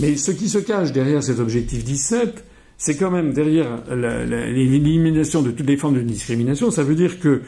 [0.00, 2.44] Mais ce qui se cache derrière cet objectif 17,
[2.78, 7.42] c'est quand même derrière l'élimination de toutes les formes de discrimination, ça veut dire que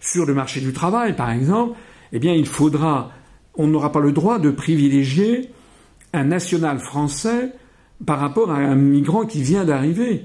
[0.00, 1.78] sur le marché du travail, par exemple,
[2.12, 3.12] eh bien, il faudra,
[3.54, 5.50] on n'aura pas le droit de privilégier
[6.12, 7.52] un national français
[8.04, 10.24] par rapport à un migrant qui vient d'arriver.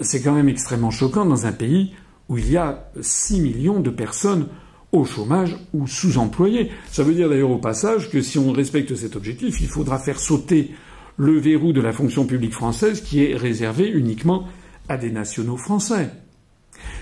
[0.00, 1.92] C'est quand même extrêmement choquant dans un pays
[2.30, 4.46] où il y a 6 millions de personnes
[4.92, 6.70] au chômage ou sous-employées.
[6.90, 10.18] Ça veut dire d'ailleurs au passage que si on respecte cet objectif, il faudra faire
[10.18, 10.70] sauter
[11.16, 14.44] le verrou de la fonction publique française qui est réservé uniquement
[14.88, 16.10] à des nationaux français.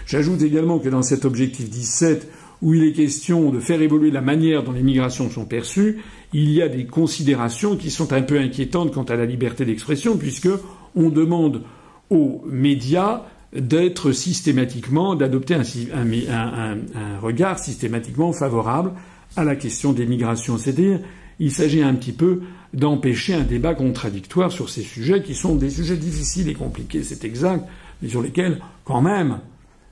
[0.07, 2.29] J'ajoute également que dans cet objectif 17,
[2.63, 5.99] où il est question de faire évoluer la manière dont les migrations sont perçues,
[6.33, 10.17] il y a des considérations qui sont un peu inquiétantes quant à la liberté d'expression,
[10.17, 10.49] puisque
[10.97, 11.63] on demande
[12.11, 16.79] aux médias d'être systématiquement, d'adopter un,
[17.21, 18.93] regard systématiquement favorable
[19.37, 20.59] à la question des migrations.
[20.59, 21.01] C'est-à-dire,
[21.39, 22.43] il s'agit un petit peu
[22.75, 27.25] d'empêcher un débat contradictoire sur ces sujets qui sont des sujets difficiles et compliqués, c'est
[27.25, 27.67] exact,
[28.03, 29.39] mais sur lesquels, quand même,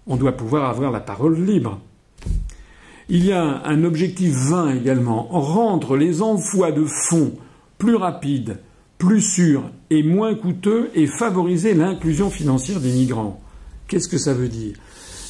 [0.06, 1.80] on doit pouvoir avoir la parole libre.
[3.08, 7.32] Il y a un objectif 20 également, rendre les envois de fonds
[7.78, 8.58] plus rapides,
[8.98, 13.40] plus sûrs et moins coûteux et favoriser l'inclusion financière des migrants.
[13.88, 14.76] Qu'est-ce que ça veut dire?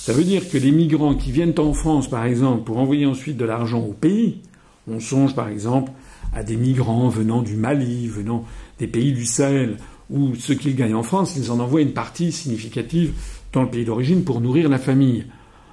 [0.06, 3.36] Ça veut dire que les migrants qui viennent en France, par exemple, pour envoyer ensuite
[3.36, 4.40] de l'argent au pays,
[4.88, 5.90] on songe par exemple
[6.32, 8.44] à des migrants venant du Mali, venant
[8.78, 9.78] des pays du Sahel,
[10.10, 13.12] où ce qu'ils gagnent en France, ils en envoient une partie significative
[13.52, 15.26] dans le pays d'origine pour nourrir la famille.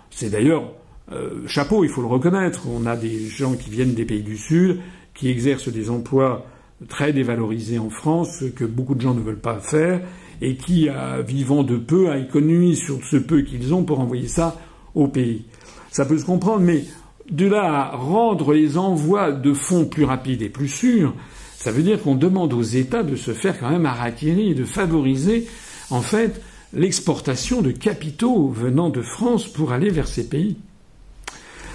[0.10, 0.72] C'est d'ailleurs
[1.12, 2.62] euh, chapeau, il faut le reconnaître.
[2.68, 4.80] On a des gens qui viennent des pays du Sud,
[5.14, 6.46] qui exercent des emplois
[6.88, 10.02] très dévalorisés en France, que beaucoup de gens ne veulent pas faire,
[10.42, 10.90] et qui,
[11.26, 14.60] vivant de peu, économisent sur ce peu qu'ils ont pour envoyer ça
[14.96, 15.46] au pays.
[15.92, 16.84] Ça peut se comprendre, mais
[17.30, 21.14] de là à rendre les envois de fonds plus rapides et plus sûrs,
[21.56, 24.66] ça veut dire qu'on demande aux États de se faire quand même harakiri et de
[24.66, 25.48] favoriser,
[25.90, 26.42] en fait,
[26.74, 30.58] l'exportation de capitaux venant de France pour aller vers ces pays.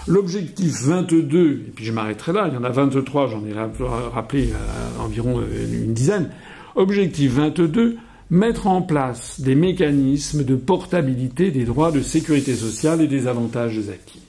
[0.06, 4.50] L'objectif 22, et puis je m'arrêterai là, il y en a 23, j'en ai rappelé
[4.52, 6.30] euh, environ euh, une dizaine.
[6.74, 7.96] Objectif 22,
[8.30, 13.78] mettre en place des mécanismes de portabilité des droits de sécurité sociale et des avantages
[13.88, 14.22] acquis.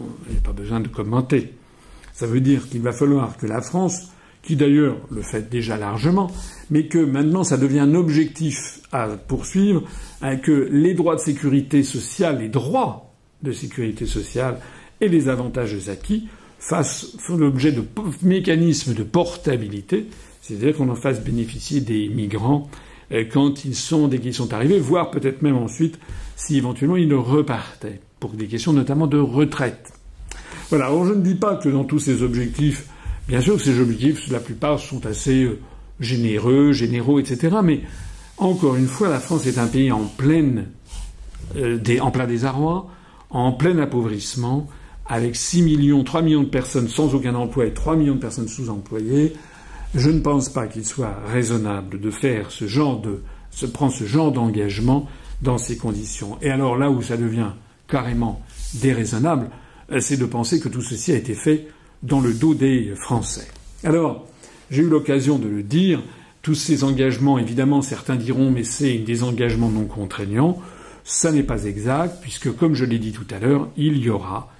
[0.00, 1.52] il n'y a pas besoin de commenter.
[2.12, 4.08] Ça veut dire qu'il va falloir que la France,
[4.42, 6.30] qui d'ailleurs le fait déjà largement,
[6.70, 9.82] mais que maintenant ça devient un objectif à poursuivre,
[10.22, 13.12] hein, que les droits de sécurité sociale, les droits
[13.42, 14.58] de sécurité sociale
[15.00, 17.84] et les avantages acquis fassent l'objet de
[18.22, 20.06] mécanismes de portabilité,
[20.40, 22.70] c'est-à-dire qu'on en fasse bénéficier des migrants
[23.22, 25.98] quand ils sont, dès qu'ils sont arrivés, voire peut-être même ensuite
[26.36, 29.92] si éventuellement ils repartaient, pour des questions notamment de retraite.
[30.70, 32.86] Voilà, alors je ne dis pas que dans tous ces objectifs,
[33.28, 35.58] bien sûr que ces objectifs, la plupart sont assez euh,
[36.00, 37.56] généreux, généraux, etc.
[37.62, 37.82] Mais
[38.38, 40.66] encore une fois, la France est un pays en pleine,
[41.56, 42.90] euh, en plein désarroi,
[43.30, 44.68] en plein appauvrissement,
[45.06, 48.48] avec 6 millions, 3 millions de personnes sans aucun emploi et 3 millions de personnes
[48.48, 49.34] sous-employées.
[49.94, 54.04] Je ne pense pas qu'il soit raisonnable de faire ce genre de, se prendre ce
[54.04, 55.08] genre d'engagement
[55.40, 56.36] dans ces conditions.
[56.42, 57.50] Et alors là où ça devient
[57.86, 58.42] carrément
[58.74, 59.50] déraisonnable,
[59.92, 61.68] euh, c'est de penser que tout ceci a été fait
[62.02, 63.46] dans le dos des Français.
[63.84, 64.26] Alors,
[64.70, 66.02] j'ai eu l'occasion de le dire,
[66.42, 70.58] tous ces engagements, évidemment, certains diront, mais c'est des engagements non contraignants.
[71.04, 74.50] Ça n'est pas exact, puisque, comme je l'ai dit tout à l'heure, il y aura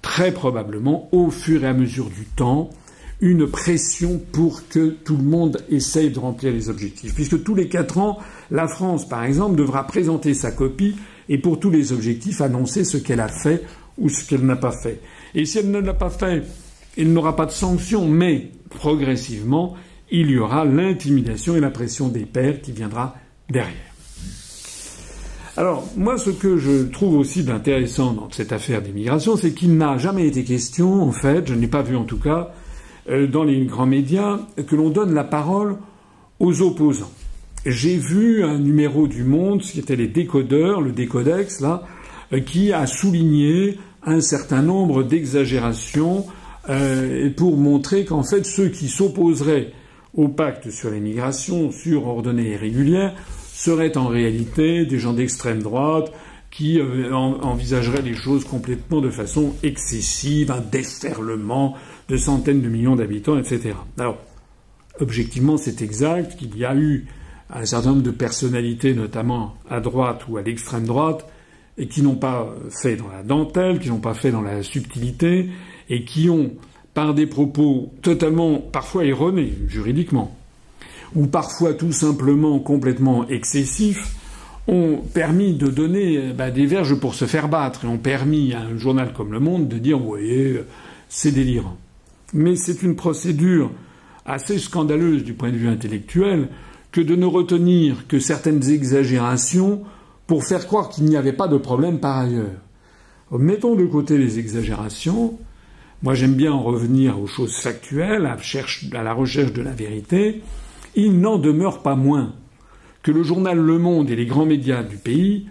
[0.00, 2.70] très probablement, au fur et à mesure du temps,
[3.20, 7.14] une pression pour que tout le monde essaye de remplir les objectifs.
[7.14, 8.18] Puisque tous les quatre ans,
[8.50, 10.96] la France, par exemple, devra présenter sa copie
[11.28, 13.62] et pour tous les objectifs annoncer ce qu'elle a fait
[13.98, 15.00] ou ce qu'elle n'a pas fait.
[15.34, 16.42] Et si elle ne l'a pas fait,
[16.96, 19.74] il n'aura pas de sanction, mais progressivement,
[20.10, 23.16] il y aura l'intimidation et la pression des pères qui viendra
[23.50, 23.74] derrière.
[25.56, 29.96] Alors, moi, ce que je trouve aussi d'intéressant dans cette affaire d'immigration, c'est qu'il n'a
[29.96, 32.52] jamais été question, en fait, je n'ai pas vu en tout cas,
[33.08, 35.76] dans les grands médias, que l'on donne la parole
[36.40, 37.12] aux opposants.
[37.66, 41.82] J'ai vu un numéro du Monde, qui était les décodeurs, le décodex, là,
[42.32, 46.26] euh, qui a souligné un certain nombre d'exagérations
[46.68, 49.72] euh, pour montrer qu'en fait, ceux qui s'opposeraient
[50.14, 53.14] au pacte sur l'immigration, sur ordonnée et régulière,
[53.52, 56.12] seraient en réalité des gens d'extrême droite
[56.52, 61.74] qui euh, envisageraient les choses complètement de façon excessive, un déferlement
[62.08, 63.74] de centaines de millions d'habitants, etc.
[63.98, 64.18] Alors,
[65.00, 67.06] objectivement, c'est exact qu'il y a eu
[67.50, 71.26] un certain nombre de personnalités, notamment à droite ou à l'extrême droite,
[71.78, 75.50] et qui n'ont pas fait dans la dentelle, qui n'ont pas fait dans la subtilité,
[75.88, 76.52] et qui ont,
[76.94, 80.36] par des propos totalement parfois erronés juridiquement,
[81.14, 84.14] ou parfois tout simplement complètement excessifs,
[84.68, 88.62] ont permis de donner bah, des verges pour se faire battre et ont permis à
[88.62, 90.60] un journal comme Le Monde de dire, vous voyez,
[91.08, 91.76] c'est délirant.
[92.32, 93.70] Mais c'est une procédure
[94.24, 96.48] assez scandaleuse du point de vue intellectuel
[96.92, 99.82] que de ne retenir que certaines exagérations
[100.26, 102.60] pour faire croire qu'il n'y avait pas de problème par ailleurs.
[103.30, 105.38] Mettons de côté les exagérations.
[106.02, 110.42] Moi, j'aime bien en revenir aux choses factuelles, à la recherche de la vérité
[110.96, 112.32] il n'en demeure pas moins
[113.02, 115.46] que le journal Le Monde et les grands médias du pays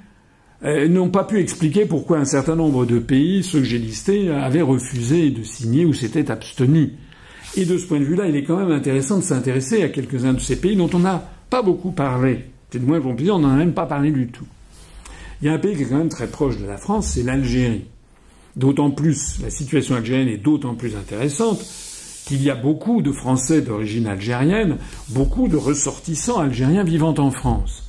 [0.63, 4.61] n'ont pas pu expliquer pourquoi un certain nombre de pays, ceux que j'ai listés, avaient
[4.61, 6.91] refusé de signer ou s'étaient abstenus.
[7.57, 10.33] Et de ce point de vue-là, il est quand même intéressant de s'intéresser à quelques-uns
[10.33, 12.45] de ces pays dont on n'a pas beaucoup parlé.
[12.69, 14.45] C'est de moins qu'on on n'en a même pas parlé du tout.
[15.41, 17.23] Il y a un pays qui est quand même très proche de la France, c'est
[17.23, 17.85] l'Algérie.
[18.55, 21.63] D'autant plus, la situation algérienne est d'autant plus intéressante
[22.25, 24.77] qu'il y a beaucoup de Français d'origine algérienne,
[25.09, 27.84] beaucoup de ressortissants algériens vivant en France.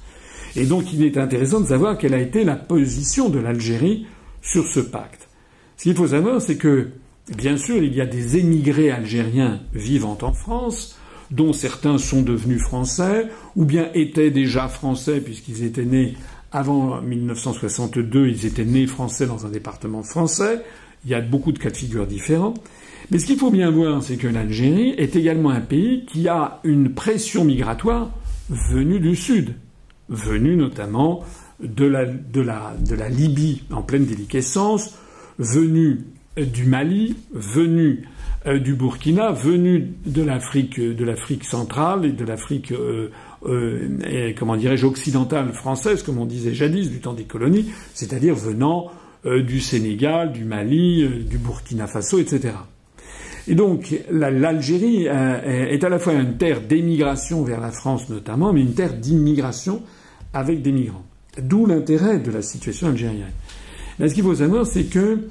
[0.56, 4.06] Et donc il est intéressant de savoir quelle a été la position de l'Algérie
[4.40, 5.28] sur ce pacte.
[5.76, 6.88] Ce qu'il faut savoir, c'est que,
[7.36, 10.98] bien sûr, il y a des émigrés algériens vivant en France,
[11.30, 16.14] dont certains sont devenus français, ou bien étaient déjà français puisqu'ils étaient nés
[16.52, 20.62] avant 1962, ils étaient nés français dans un département français.
[21.04, 22.54] Il y a beaucoup de cas de figure différents.
[23.10, 26.60] Mais ce qu'il faut bien voir, c'est que l'Algérie est également un pays qui a
[26.64, 28.10] une pression migratoire
[28.48, 29.54] venue du Sud,
[30.08, 31.24] venue notamment
[31.60, 34.94] de la, de la, de la Libye en pleine déliquescence,
[35.38, 36.00] venue
[36.36, 38.06] du Mali, venue
[38.46, 43.10] euh, du Burkina, venue de l'Afrique, de l'Afrique centrale et de l'Afrique, euh,
[43.46, 48.90] euh, comment dirais-je, occidentale française, comme on disait jadis du temps des colonies, c'est-à-dire venant
[49.24, 52.52] du Sénégal, du Mali, du Burkina Faso, etc.
[53.48, 58.52] Et donc l'Algérie euh, est à la fois une terre d'émigration vers la France notamment,
[58.52, 59.82] mais une terre d'immigration
[60.32, 61.04] avec des migrants.
[61.40, 63.32] D'où l'intérêt de la situation algérienne.
[63.98, 65.28] Mais ce qu'il faut savoir, c'est que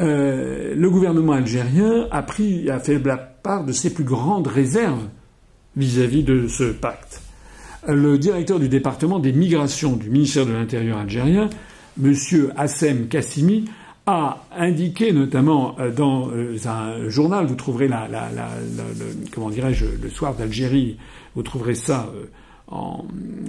[0.00, 5.08] euh, le gouvernement algérien a pris, a fait la part de ses plus grandes réserves
[5.76, 7.22] vis-à-vis de ce pacte.
[7.86, 11.48] Le directeur du département des migrations du ministère de l'Intérieur algérien,
[12.02, 12.14] M.
[12.56, 13.64] Hassem Kassimi,
[14.08, 20.08] a indiqué notamment euh, dans euh, un journal, vous trouverez la, la, le, dirais-je, le
[20.08, 20.96] soir d'Algérie,
[21.34, 22.10] vous trouverez ça
[22.72, 22.78] euh,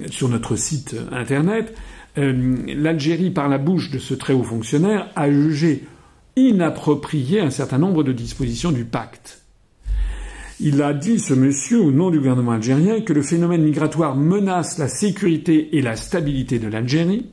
[0.09, 1.73] sur notre site internet.
[2.17, 5.85] L'Algérie, par la bouche de ce très haut fonctionnaire, a jugé
[6.35, 9.41] inapproprié un certain nombre de dispositions du pacte.
[10.59, 14.77] Il a dit, ce monsieur, au nom du gouvernement algérien, que le phénomène migratoire menace
[14.77, 17.27] la sécurité et la stabilité de l'Algérie,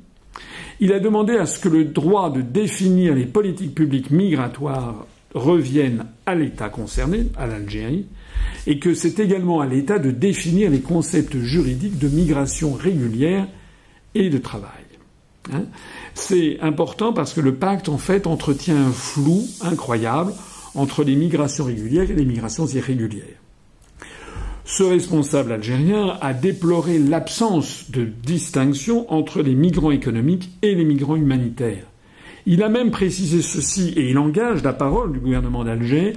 [0.81, 6.07] il a demandé à ce que le droit de définir les politiques publiques migratoires revienne
[6.25, 8.07] à l'État concerné, à l'Algérie,
[8.67, 13.47] et que c'est également à l'État de définir les concepts juridiques de migration régulière
[14.15, 14.71] et de travail.
[15.53, 15.63] Hein.
[16.15, 20.33] c'est important parce que le pacte, en fait, entretient un flou incroyable
[20.75, 23.41] entre les migrations régulières et les migrations irrégulières.
[24.67, 31.17] Ce responsable algérien a déploré l'absence de distinction entre les migrants économiques et les migrants
[31.17, 31.87] humanitaires.
[32.47, 36.15] Il a même précisé ceci, et il engage la parole du gouvernement d'Alger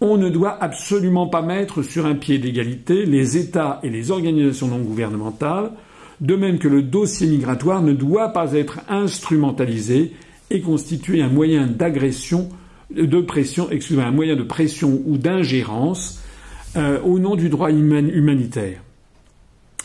[0.00, 4.68] on ne doit absolument pas mettre sur un pied d'égalité les États et les organisations
[4.68, 5.72] non gouvernementales,
[6.20, 10.12] de même que le dossier migratoire ne doit pas être instrumentalisé
[10.50, 12.48] et constituer un moyen d'agression,
[12.90, 16.19] de pression, excusez-moi, un moyen de pression ou d'ingérence
[16.76, 18.82] euh, au nom du droit humanitaire.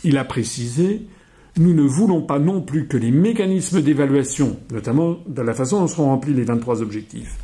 [0.04, 1.06] Il a précisé
[1.58, 5.86] nous ne voulons pas non plus que les mécanismes d'évaluation, notamment de la façon dont
[5.86, 7.38] seront remplis les 23 objectifs,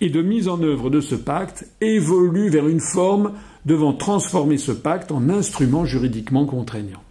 [0.00, 3.32] et de mise en œuvre de ce pacte évoluent vers une forme
[3.64, 7.02] devant transformer ce pacte en instrument juridiquement contraignant.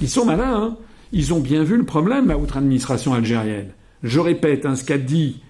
[0.00, 0.76] Ils sont malins, hein
[1.12, 3.70] Ils ont bien vu le problème, la haute administration algérienne.
[4.02, 5.40] Je répète hein, ce qu'a dit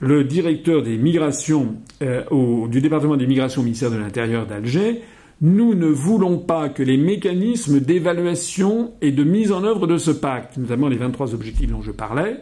[0.00, 2.22] le directeur des migrations euh,
[2.68, 5.02] du département des migrations au ministère de l'Intérieur d'Alger.
[5.40, 10.10] Nous ne voulons pas que les mécanismes d'évaluation et de mise en œuvre de ce
[10.10, 12.38] pacte, notamment les 23 objectifs dont je parlais,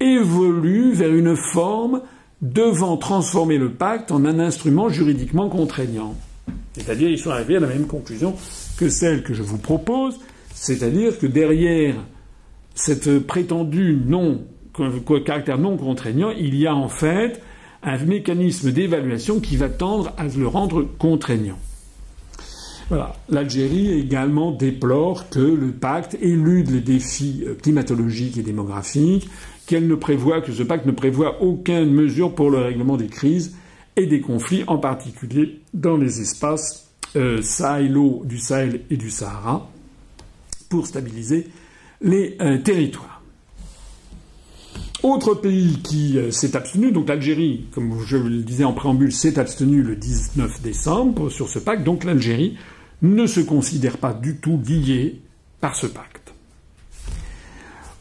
[0.00, 2.02] évoluent vers une forme
[2.42, 6.16] devant transformer le pacte en un instrument juridiquement contraignant.
[6.72, 8.34] C'est-à-dire, ils sont arrivés à la même conclusion
[8.78, 10.18] que celle que je vous propose,
[10.54, 11.94] c'est-à-dire que derrière
[12.74, 14.42] cette prétendue non,
[15.24, 17.40] caractère non contraignant, il y a en fait
[17.82, 21.58] un mécanisme d'évaluation qui va tendre à le rendre contraignant.
[23.28, 29.30] L'Algérie également déplore que le pacte élude les défis euh, climatologiques et démographiques,
[29.66, 33.54] qu'elle ne prévoit, que ce pacte ne prévoit aucune mesure pour le règlement des crises
[33.96, 39.70] et des conflits, en particulier dans les espaces euh, sahélo du Sahel et du Sahara,
[40.68, 41.46] pour stabiliser
[42.00, 43.09] les euh, territoires.
[45.02, 49.38] Autre pays qui euh, s'est abstenu, donc l'Algérie, comme je le disais en préambule, s'est
[49.38, 52.58] abstenu le 19 décembre sur ce pacte, donc l'Algérie
[53.00, 55.20] ne se considère pas du tout liée
[55.60, 56.34] par ce pacte.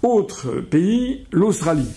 [0.04, 1.88] Autre pays, l'Australie.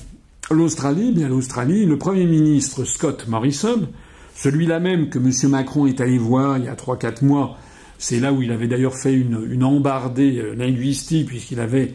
[0.52, 3.88] L'Australie, bien l'Australie, le Premier ministre Scott Morrison,
[4.36, 5.50] celui-là même que M.
[5.50, 7.56] Macron est allé voir il y a trois quatre mois,
[7.98, 11.94] c'est là où il avait d'ailleurs fait une, une embardée euh, linguistique puisqu'il avait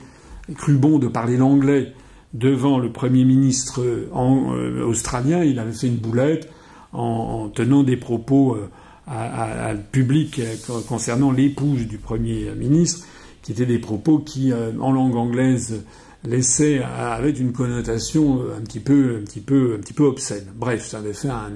[0.56, 1.94] cru bon de parler l'anglais
[2.38, 5.44] devant le Premier ministre euh, euh, australien.
[5.44, 6.50] Il avait fait une boulette
[6.94, 8.58] en, tenant des propos
[9.06, 10.42] à, à, public
[10.88, 13.06] concernant l'épouse du Premier ministre
[13.48, 15.82] qui étaient des propos qui, euh, en langue anglaise,
[16.26, 20.48] laissaient avec une connotation euh, un petit peu, un petit peu, un petit peu obscène.
[20.54, 21.54] Bref, ça avait fait un,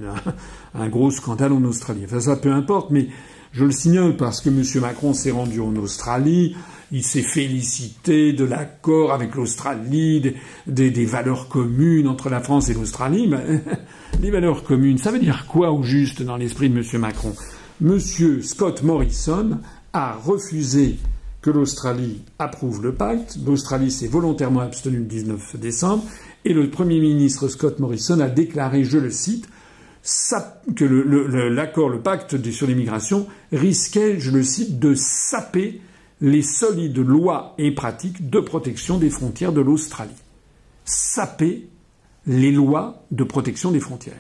[0.74, 2.04] un, gros scandale en Australie.
[2.06, 3.08] Enfin, ça peu importe, mais
[3.52, 4.64] je le signale parce que M.
[4.82, 6.56] Macron s'est rendu en Australie,
[6.92, 10.36] il s'est félicité de l'accord avec l'Australie,
[10.68, 13.28] des, valeurs communes entre la France et l'Australie.
[13.28, 13.62] Ben,
[14.22, 17.02] les valeurs communes, ça veut dire quoi au juste dans l'esprit de M.
[17.02, 17.34] Macron?
[17.82, 18.00] M.
[18.42, 19.60] Scott Morrison
[19.94, 20.98] a refusé
[21.42, 23.38] que l'Australie approuve le pacte.
[23.46, 26.04] L'Australie s'est volontairement abstenue le 19 décembre
[26.46, 29.48] et le Premier ministre Scott Morrison a déclaré, je le cite,
[30.76, 35.82] que l'accord, le, pacte sur l'immigration risquait, je le cite, de saper
[36.22, 40.12] les solides lois et pratiques de protection des frontières de l'Australie.
[40.86, 41.68] Saper
[42.28, 44.20] les lois de protection des frontières.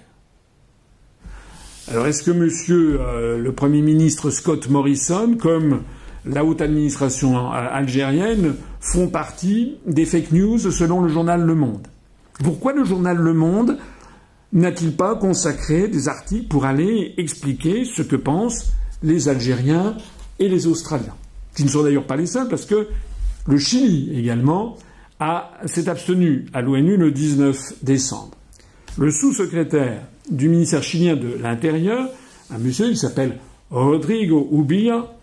[1.87, 5.81] Alors est-ce que monsieur euh, le Premier ministre Scott Morrison, comme
[6.25, 11.87] la haute administration algérienne font partie des fake news selon le journal Le Monde?
[12.43, 13.77] Pourquoi le journal Le Monde
[14.53, 18.73] n'a-t-il pas consacré des articles pour aller expliquer ce que pensent
[19.03, 19.95] les Algériens
[20.39, 21.15] et les Australiens?
[21.55, 22.87] Qui ne sont d'ailleurs pas les seuls parce que
[23.47, 24.77] le Chili également
[25.65, 28.31] s'est abstenu à l'ONU le 19 décembre.
[28.97, 32.09] Le sous-secrétaire du ministère chilien de l'Intérieur,
[32.49, 33.37] un monsieur qui s'appelle
[33.69, 35.13] Rodrigo Ubilla,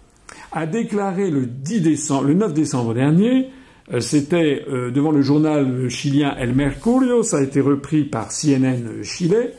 [0.52, 3.50] a déclaré le, 10 décembre, le 9 décembre dernier,
[4.00, 9.52] c'était euh, devant le journal chilien El Mercurio, ça a été repris par CNN Chile,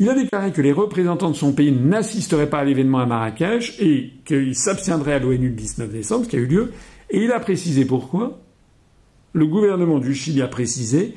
[0.00, 3.76] il a déclaré que les représentants de son pays n'assisteraient pas à l'événement à Marrakech
[3.80, 6.72] et qu'ils s'abstiendraient à l'ONU le 19 décembre, ce qui a eu lieu,
[7.10, 8.38] et il a précisé pourquoi.
[9.32, 11.14] Le gouvernement du Chili a précisé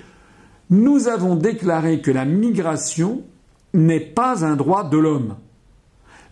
[0.70, 3.22] Nous avons déclaré que la migration
[3.74, 5.36] n'est pas un droit de l'homme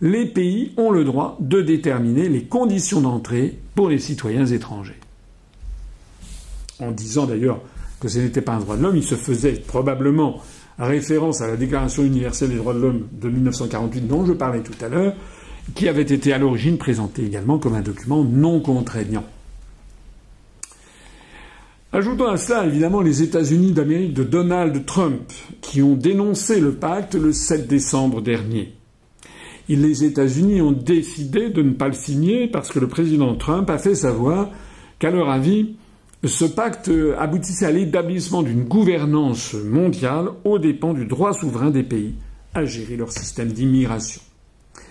[0.00, 4.98] les pays ont le droit de déterminer les conditions d'entrée pour les citoyens étrangers.
[6.80, 7.60] En disant d'ailleurs
[8.00, 10.40] que ce n'était pas un droit de l'homme, il se faisait probablement
[10.78, 14.84] référence à la Déclaration universelle des droits de l'homme de 1948 dont je parlais tout
[14.84, 15.14] à l'heure,
[15.74, 19.24] qui avait été à l'origine présenté également comme un document non contraignant.
[21.92, 27.14] Ajoutons à cela évidemment les États-Unis d'Amérique de Donald Trump, qui ont dénoncé le pacte
[27.14, 28.72] le 7 décembre dernier
[29.76, 33.78] les États-Unis ont décidé de ne pas le signer parce que le président Trump a
[33.78, 34.50] fait savoir
[34.98, 35.76] qu'à leur avis,
[36.28, 42.14] ce pacte aboutissait à l'établissement d'une gouvernance mondiale aux dépens du droit souverain des pays
[42.54, 44.20] à gérer leur système d'immigration.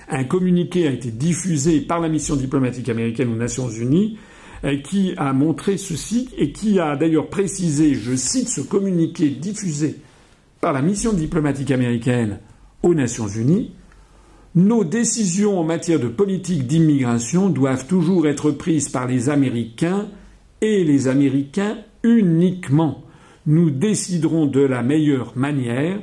[0.09, 4.17] Un communiqué a été diffusé par la mission diplomatique américaine aux Nations Unies
[4.63, 9.97] euh, qui a montré ceci et qui a d'ailleurs précisé, je cite ce communiqué diffusé
[10.61, 12.39] par la mission diplomatique américaine
[12.82, 13.71] aux Nations Unies,
[14.55, 20.07] nos décisions en matière de politique d'immigration doivent toujours être prises par les Américains
[20.62, 23.03] et les Américains uniquement.
[23.45, 25.99] Nous déciderons de la meilleure manière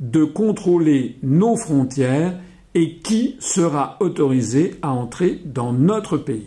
[0.00, 2.38] de contrôler nos frontières
[2.74, 6.46] et qui sera autorisé à entrer dans notre pays.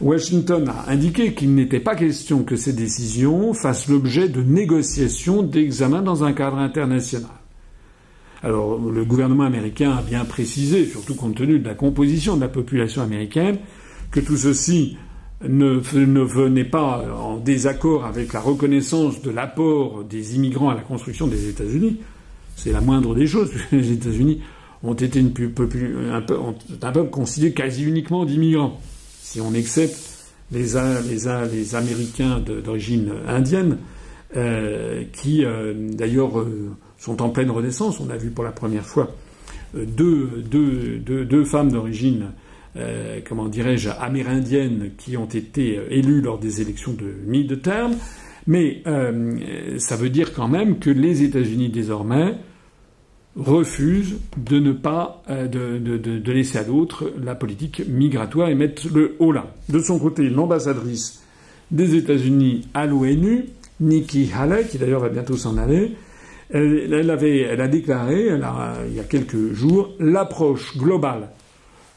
[0.00, 6.02] Washington a indiqué qu'il n'était pas question que ces décisions fassent l'objet de négociations d'examen
[6.02, 7.30] dans un cadre international.
[8.42, 12.48] Alors le gouvernement américain a bien précisé, surtout compte tenu de la composition de la
[12.48, 13.58] population américaine,
[14.10, 14.98] que tout ceci
[15.42, 20.80] ne, ne venait pas en désaccord avec la reconnaissance de l'apport des immigrants à la
[20.80, 22.00] construction des États-Unis.
[22.56, 23.50] C'est la moindre des choses.
[23.72, 24.40] Les États-Unis
[24.82, 28.80] ont été un, peuple constitué quasi uniquement d'immigrants.
[29.20, 29.96] Si on accepte
[30.52, 30.74] les,
[31.10, 33.78] les, Américains d'origine indienne,
[34.36, 38.00] euh, qui euh, d'ailleurs euh, sont en pleine renaissance.
[38.00, 39.14] On a vu pour la première fois
[39.74, 42.32] deux, deux femmes d'origine,
[42.76, 47.94] euh, comment dirais-je, amérindienne qui ont été élues lors des élections de mi-de-terme.
[48.46, 52.34] Mais euh, ça veut dire quand même que les États-Unis désormais
[53.34, 59.32] refusent de ne pas de, laisser à d'autres la politique migratoire et mettre le haut
[59.32, 59.52] là.
[59.68, 61.22] De son côté, l'ambassadrice
[61.70, 63.46] des États-Unis à l'ONU,
[63.80, 65.92] Nikki Haley, qui d'ailleurs va bientôt s'en aller,
[66.50, 67.10] elle
[67.60, 68.28] a déclaré,
[68.88, 71.28] il y a quelques jours, l'approche globale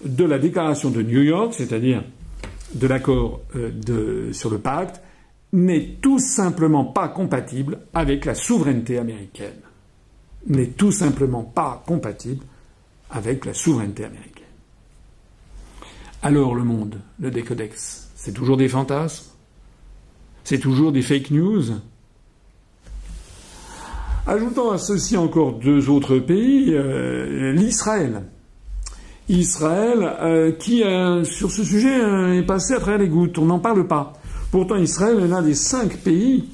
[0.04, 2.04] de la déclaration de New York, c'est-à-dire
[2.74, 5.02] de l'accord euh, sur le pacte,
[5.52, 9.60] n'est tout simplement pas compatible avec la souveraineté américaine.
[10.48, 12.46] N'est tout simplement pas compatible
[13.10, 14.46] avec la souveraineté américaine.
[16.22, 19.26] Alors le monde, le décodex, c'est toujours des fantasmes?
[20.44, 21.64] C'est toujours des fake news?
[24.28, 28.24] Ajoutons à ceci encore deux autres pays, euh, l'Israël.
[29.30, 32.00] Israël, euh, qui euh, sur ce sujet
[32.38, 34.14] est passé à travers les gouttes, on n'en parle pas.
[34.52, 36.46] Pourtant, Israël est l'un des cinq pays,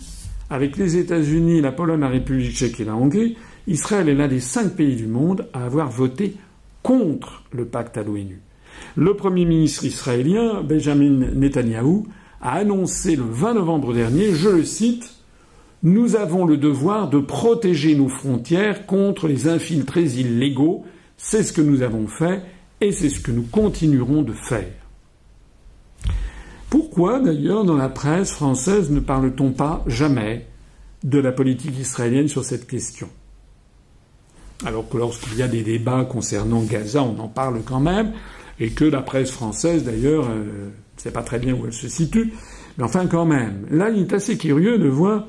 [0.49, 4.41] avec les États-Unis, la Pologne, la République tchèque et la Hongrie, Israël est l'un des
[4.41, 6.35] cinq pays du monde à avoir voté
[6.83, 8.41] contre le pacte à l'ONU.
[8.95, 12.05] Le Premier ministre israélien, Benjamin Netanyahou,
[12.41, 15.11] a annoncé le 20 novembre dernier, je le cite,
[15.81, 20.83] nous avons le devoir de protéger nos frontières contre les infiltrés illégaux.
[21.17, 22.41] C'est ce que nous avons fait
[22.85, 24.71] et c'est ce que nous continuerons de faire.
[26.69, 30.45] Pourquoi d'ailleurs dans la presse française ne parle-t-on pas jamais
[31.03, 33.09] de la politique israélienne sur cette question?
[34.65, 38.13] Alors que lorsqu'il y a des débats concernant Gaza, on en parle quand même,
[38.59, 41.87] et que la presse française d'ailleurs euh, ne sait pas très bien où elle se
[41.87, 42.33] situe,
[42.77, 43.65] mais enfin quand même.
[43.71, 45.25] Là, il est assez curieux de voir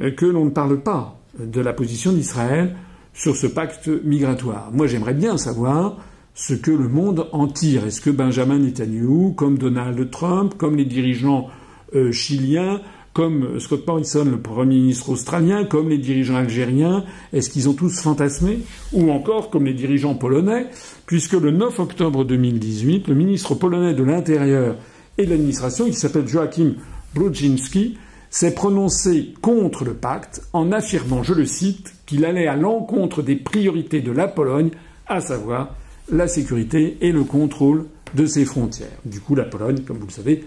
[0.00, 2.74] euh, que l'on ne parle pas de la position d'Israël
[3.14, 4.70] sur ce pacte migratoire.
[4.72, 5.98] Moi, j'aimerais bien savoir
[6.36, 7.86] ce que le monde en tire.
[7.86, 11.48] Est-ce que Benjamin Netanyahu, comme Donald Trump, comme les dirigeants
[11.94, 12.82] euh, chiliens,
[13.14, 18.00] comme Scott Morrison, le Premier ministre australien, comme les dirigeants algériens, est-ce qu'ils ont tous
[18.02, 18.58] fantasmé?
[18.92, 20.66] Ou encore comme les dirigeants polonais,
[21.06, 24.76] puisque le 9 octobre 2018, le ministre polonais de l'Intérieur
[25.16, 26.74] et de l'administration, qui s'appelle Joachim
[27.14, 27.96] Brudzinski,
[28.28, 33.36] s'est prononcé contre le pacte en affirmant, je le cite, qu'il allait à l'encontre des
[33.36, 34.68] priorités de la Pologne,
[35.06, 35.74] à savoir
[36.10, 38.98] la sécurité et le contrôle de ses frontières.
[39.04, 40.44] Du coup, la Pologne, comme vous le savez,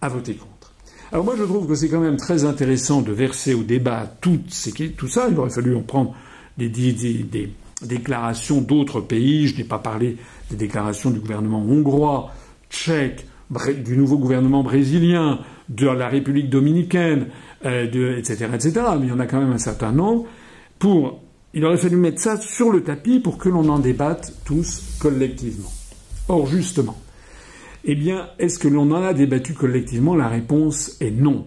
[0.00, 0.72] a voté contre.
[1.12, 4.40] Alors moi, je trouve que c'est quand même très intéressant de verser au débat tout,
[4.48, 5.28] ça.
[5.30, 6.14] Il aurait fallu en prendre
[6.58, 6.68] des,
[7.82, 9.46] déclarations d'autres pays.
[9.46, 10.16] Je n'ai pas parlé
[10.50, 12.32] des déclarations du gouvernement hongrois,
[12.70, 13.24] tchèque,
[13.84, 15.38] du nouveau gouvernement brésilien,
[15.68, 17.28] de la République dominicaine,
[17.64, 18.72] euh, etc., etc.
[18.98, 20.26] Mais il y en a quand même un certain nombre.
[20.78, 21.20] Pour,
[21.56, 25.72] il aurait fallu mettre ça sur le tapis pour que l'on en débatte tous collectivement.
[26.28, 26.98] Or, justement,
[27.86, 30.14] eh bien, est-ce que l'on en a débattu collectivement?
[30.14, 31.46] La réponse est non.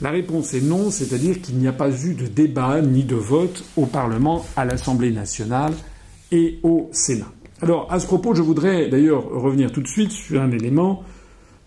[0.00, 3.64] La réponse est non, c'est-à-dire qu'il n'y a pas eu de débat ni de vote
[3.76, 5.72] au Parlement, à l'Assemblée nationale
[6.30, 7.32] et au Sénat.
[7.62, 11.02] Alors, à ce propos, je voudrais d'ailleurs revenir tout de suite sur un élément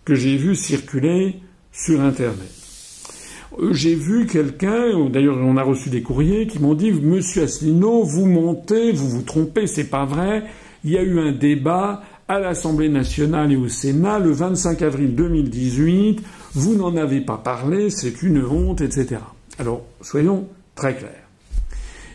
[0.05, 1.41] que j'ai vu circuler
[1.73, 2.62] sur Internet.
[3.71, 8.25] J'ai vu quelqu'un, d'ailleurs on a reçu des courriers qui m'ont dit Monsieur Asselineau, vous
[8.25, 10.43] montez, vous vous trompez, c'est pas vrai.
[10.83, 15.15] Il y a eu un débat à l'Assemblée nationale et au Sénat le 25 avril
[15.15, 16.21] 2018.
[16.55, 19.21] Vous n'en avez pas parlé, c'est une honte, etc.
[19.59, 21.27] Alors soyons très clairs.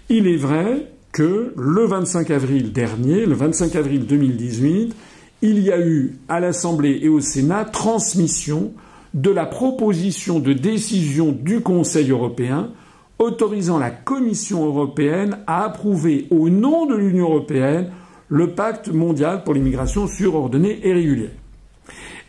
[0.09, 4.95] Il est vrai que le 25 avril dernier, le 25 avril 2018,
[5.43, 8.72] il y a eu à l'Assemblée et au Sénat transmission
[9.14, 12.70] de la proposition de décision du Conseil européen
[13.18, 17.90] autorisant la Commission européenne à approuver au nom de l'Union européenne
[18.28, 21.30] le pacte mondial pour l'immigration sûre, ordonnée et régulière.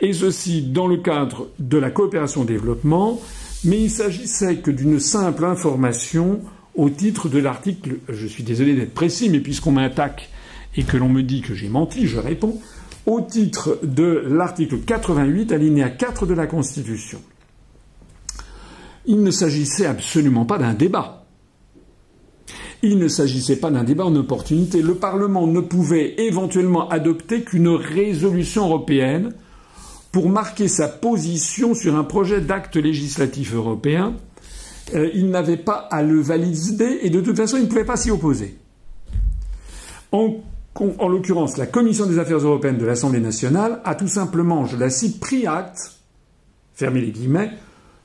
[0.02, 3.20] Et ceci dans le cadre de la coopération développement,
[3.66, 6.40] mais il s'agissait que d'une simple information
[6.76, 10.30] au titre de l'article, je suis désolé d'être précis, mais puisqu'on m'attaque
[10.78, 12.62] et que l'on me dit que j'ai menti, je réponds,
[13.10, 17.20] au titre de l'article 88, alinéa 4 de la Constitution.
[19.08, 21.26] Il ne s'agissait absolument pas d'un débat.
[22.84, 24.84] Il ne s'agissait pas d'un débat en opportunité.
[24.84, 29.34] Le Parlement ne pouvait éventuellement adopter qu'une résolution européenne
[30.12, 34.14] pour marquer sa position sur un projet d'acte législatif européen.
[34.94, 37.98] Euh, il n'avait pas à le valider et de toute façon il ne pouvait pas
[37.98, 38.56] s'y opposer.
[40.76, 44.90] En l'occurrence, la Commission des affaires européennes de l'Assemblée nationale a tout simplement, je la
[44.90, 45.92] cite, pris acte,
[46.74, 47.52] fermez les guillemets,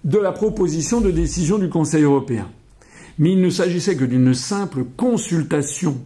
[0.03, 2.51] de la proposition de décision du Conseil européen.
[3.19, 5.97] Mais il ne s'agissait que d'une simple consultation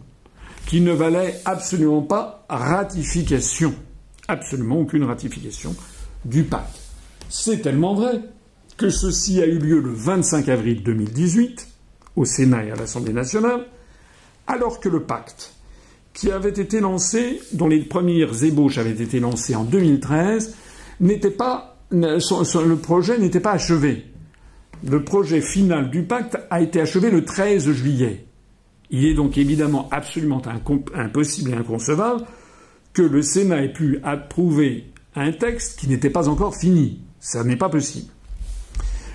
[0.67, 3.73] qui ne valait absolument pas ratification.
[4.27, 5.75] Absolument aucune ratification
[6.23, 6.79] du pacte.
[7.29, 8.21] C'est tellement vrai
[8.77, 11.67] que ceci a eu lieu le 25 avril 2018
[12.15, 13.65] au Sénat et à l'Assemblée nationale,
[14.47, 15.53] alors que le pacte,
[16.13, 20.55] qui avait été lancé, dont les premières ébauches avaient été lancées en 2013,
[20.99, 24.05] n'était pas, le projet n'était pas achevé.
[24.87, 28.25] Le projet final du pacte a été achevé le 13 juillet.
[28.91, 30.41] Il est donc évidemment absolument
[30.95, 32.23] impossible et inconcevable
[32.93, 34.85] que le Sénat ait pu approuver
[35.15, 36.99] un texte qui n'était pas encore fini.
[37.19, 38.11] Ça n'est pas possible.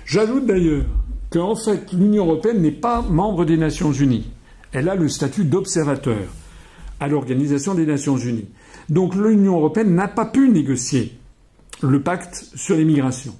[0.05, 0.85] J'ajoute d'ailleurs
[1.31, 4.29] qu'en fait, l'Union européenne n'est pas membre des Nations unies.
[4.71, 6.27] Elle a le statut d'observateur
[6.99, 8.47] à l'Organisation des Nations unies.
[8.89, 11.17] Donc l'Union européenne n'a pas pu négocier
[11.81, 13.35] le pacte sur l'immigration.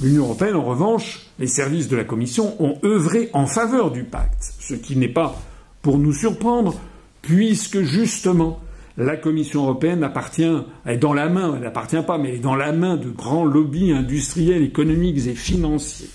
[0.00, 4.54] L'Union européenne, en revanche, les services de la Commission ont œuvré en faveur du pacte,
[4.58, 5.36] ce qui n'est pas
[5.82, 6.80] pour nous surprendre,
[7.22, 8.60] puisque justement
[8.96, 12.72] la Commission européenne appartient, est dans la main, elle n'appartient pas, mais est dans la
[12.72, 16.08] main de grands lobbies industriels, économiques et financiers.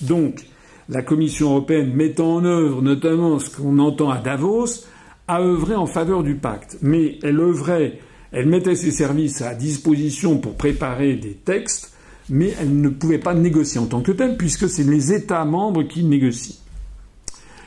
[0.00, 0.46] Donc,
[0.88, 4.84] la Commission européenne mettant en œuvre notamment ce qu'on entend à Davos,
[5.28, 6.78] a œuvré en faveur du pacte.
[6.82, 7.98] Mais elle œuvrait,
[8.32, 11.94] elle mettait ses services à disposition pour préparer des textes
[12.28, 15.82] mais elle ne pouvait pas négocier en tant que telle, puisque c'est les États membres
[15.82, 16.56] qui négocient.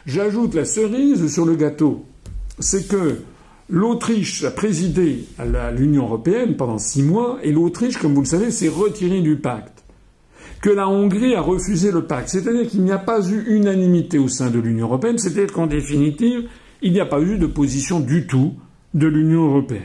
[0.06, 2.06] J'ajoute la cerise sur le gâteau,
[2.60, 3.20] c'est que
[3.70, 5.26] l'Autriche a présidé
[5.76, 9.84] l'Union européenne pendant six mois, et l'Autriche, comme vous le savez, s'est retirée du pacte.
[10.62, 14.28] Que la Hongrie a refusé le pacte, c'est-à-dire qu'il n'y a pas eu unanimité au
[14.28, 16.48] sein de l'Union européenne, c'est-à-dire qu'en définitive,
[16.82, 18.54] il n'y a pas eu de position du tout
[18.94, 19.84] de l'Union européenne.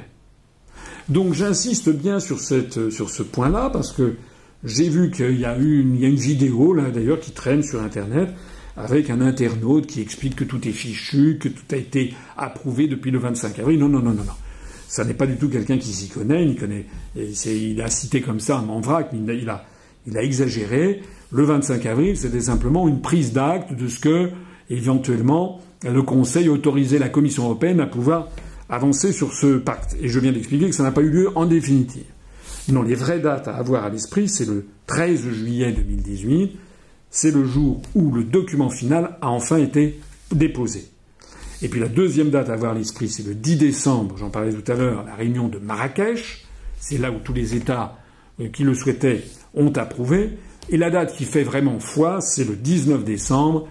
[1.08, 4.14] Donc j'insiste bien sur, cette, sur ce point-là, parce que
[4.64, 7.62] j'ai vu qu'il y a eu une, y a une vidéo là d'ailleurs qui traîne
[7.62, 8.30] sur internet
[8.76, 13.10] avec un internaute qui explique que tout est fichu, que tout a été approuvé depuis
[13.10, 13.78] le 25 avril.
[13.78, 14.32] Non, non, non, non, non.
[14.88, 16.46] Ça n'est pas du tout quelqu'un qui s'y connaît.
[16.46, 16.86] Il connaît.
[17.16, 18.66] Il a cité comme ça un
[19.12, 19.64] il a,
[20.06, 21.02] il a exagéré.
[21.30, 24.30] Le 25 avril, c'était simplement une prise d'acte de ce que,
[24.68, 28.28] éventuellement, le Conseil autorisait la Commission européenne à pouvoir
[28.68, 29.96] avancer sur ce pacte.
[30.00, 32.04] Et je viens d'expliquer que ça n'a pas eu lieu en définitive.
[32.68, 36.52] Non, les vraies dates à avoir à l'esprit, c'est le 13 juillet 2018.
[37.10, 40.86] C'est le jour où le document final a enfin été déposé.
[41.60, 44.52] Et puis la deuxième date à avoir à l'esprit, c'est le 10 décembre, j'en parlais
[44.52, 46.46] tout à l'heure, la réunion de Marrakech.
[46.78, 47.98] C'est là où tous les États
[48.40, 49.22] euh, qui le souhaitaient
[49.54, 50.30] ont approuvé.
[50.70, 53.68] Et la date qui fait vraiment foi, c'est le 19 décembre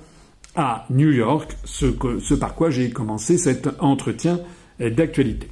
[0.55, 4.39] à New York, ce, par quoi j'ai commencé cet entretien
[4.79, 5.47] d'actualité.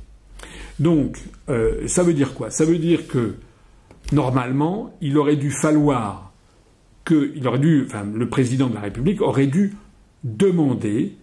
[0.80, 1.20] Donc,
[1.50, 2.50] euh, ça veut dire quoi?
[2.50, 3.36] Ça veut dire que
[4.12, 6.34] normalement, il aurait dû falloir
[7.06, 9.76] que, le président de la République aurait dû
[10.24, 11.16] demander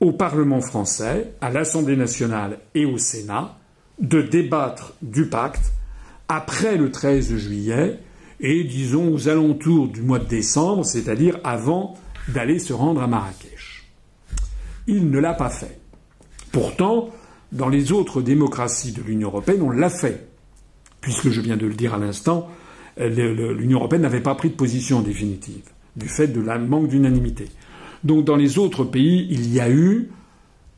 [0.00, 3.56] au Parlement français, à l'Assemblée nationale et au Sénat
[4.00, 5.72] de débattre du pacte
[6.28, 7.98] après le 13 juillet
[8.40, 11.96] et disons aux alentours du mois de décembre, c'est-à-dire avant
[12.28, 13.84] d'aller se rendre à Marrakech.
[14.86, 15.80] Il ne l'a pas fait.
[16.52, 17.10] Pourtant,
[17.52, 20.28] dans les autres démocraties de l'Union européenne, on l'a fait.
[21.00, 22.48] Puisque je viens de le dire à l'instant,
[22.96, 25.64] l'Union européenne n'avait pas pris de position définitive,
[25.96, 27.48] du fait de la manque d'unanimité.
[28.04, 30.10] Donc dans les autres pays, il y a eu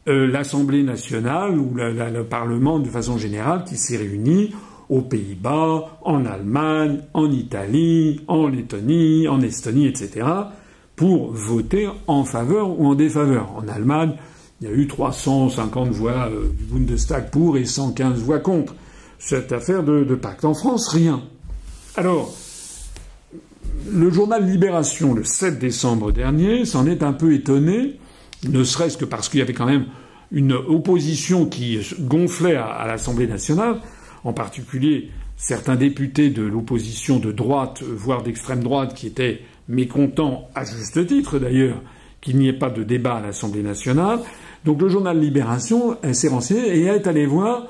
[0.09, 4.53] euh, l'Assemblée nationale ou le Parlement de façon générale qui s'est réuni
[4.89, 10.27] aux Pays-Bas, en Allemagne, en Italie, en Lettonie, en Estonie, etc.,
[10.97, 13.55] pour voter en faveur ou en défaveur.
[13.55, 14.17] En Allemagne,
[14.61, 18.75] il y a eu 350 voix euh, du Bundestag pour et 115 voix contre
[19.19, 20.45] cette affaire de, pacte.
[20.45, 21.23] En France, rien.
[21.97, 22.35] Alors,
[23.91, 27.99] le journal Libération, le 7 décembre dernier, s'en est un peu étonné,
[28.49, 29.87] ne serait-ce que parce qu'il y avait quand même
[30.33, 33.81] une opposition qui gonflait à, l'Assemblée nationale,
[34.25, 40.65] en particulier certains députés de l'opposition de droite, voire d'extrême droite, qui étaient mécontents, à
[40.65, 41.83] juste titre d'ailleurs,
[42.21, 44.21] qu'il n'y ait pas de débat à l'Assemblée nationale.
[44.65, 47.69] Donc le journal Libération s'est renseigné et est allé voir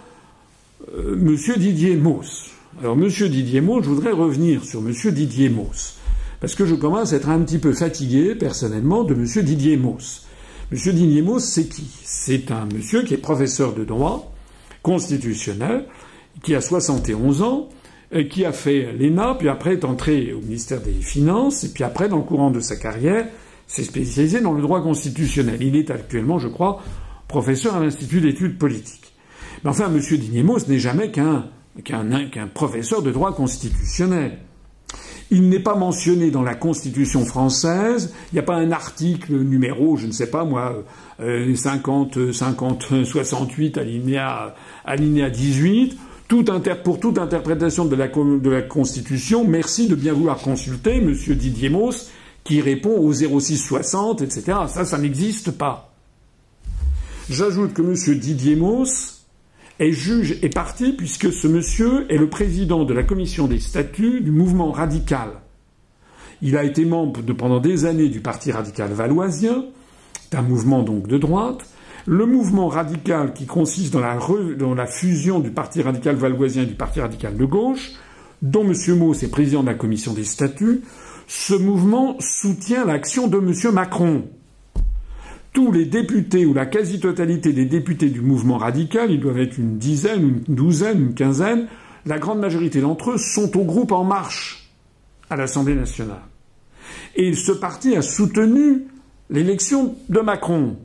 [0.95, 1.37] euh, M.
[1.57, 2.51] Didier Mauss.
[2.81, 3.09] Alors M.
[3.09, 4.93] Didier Mauss, je voudrais revenir sur M.
[5.13, 5.99] Didier Mauss.
[6.41, 9.25] Parce que je commence à être un petit peu fatigué, personnellement, de M.
[9.45, 10.27] Didier Mauss.
[10.71, 10.79] M.
[10.79, 11.87] Didier Mauss, c'est qui?
[12.05, 14.33] C'est un monsieur qui est professeur de droit
[14.83, 15.87] constitutionnel,
[16.43, 17.69] qui a 71 ans,
[18.31, 22.09] qui a fait l'ENA, puis après est entré au ministère des Finances, et puis après,
[22.09, 23.27] dans le courant de sa carrière,
[23.67, 25.61] s'est spécialisé dans le droit constitutionnel.
[25.61, 26.81] Il est actuellement, je crois,
[27.29, 29.13] professeur à l'Institut d'études politiques.
[29.65, 30.01] Mais enfin, M.
[30.01, 31.47] ce n'est jamais qu'un
[31.85, 34.39] qu'un professeur de droit constitutionnel.
[35.31, 38.15] Il n'est pas mentionné dans la Constitution française.
[38.33, 40.85] Il n'y a pas un article numéro, je ne sais pas moi,
[41.19, 44.55] 50, 50, 68, alinéa,
[44.85, 45.99] alinéa 18
[46.29, 51.13] pour toute interprétation de la, Constitution, merci de bien vouloir consulter M.
[51.13, 52.11] Didier Mauss,
[52.43, 54.59] qui répond au 0660, etc.
[54.69, 55.93] Ça, ça n'existe pas.
[57.31, 58.19] J'ajoute que M.
[58.19, 59.25] Didier Mauss
[59.79, 64.21] est juge et parti puisque ce monsieur est le président de la commission des statuts
[64.21, 65.31] du mouvement radical.
[66.43, 69.65] Il a été membre pendant des années du Parti radical valoisien,
[70.33, 71.67] un mouvement donc de droite,
[72.07, 74.01] le mouvement radical qui consiste dans
[74.75, 77.93] la, fusion du Parti radical valoisien et du Parti radical de gauche,
[78.43, 78.99] dont M.
[78.99, 80.83] Mauss est président de la commission des statuts,
[81.27, 83.75] ce mouvement soutient l'action de M.
[83.75, 84.29] Macron.
[85.53, 89.79] Tous les députés ou la quasi-totalité des députés du mouvement radical, ils doivent être une
[89.79, 91.67] dizaine, une douzaine, une quinzaine,
[92.05, 94.71] la grande majorité d'entre eux sont au groupe En Marche
[95.29, 96.23] à l'Assemblée nationale.
[97.17, 98.85] Et ce parti a soutenu
[99.29, 100.77] l'élection de Macron.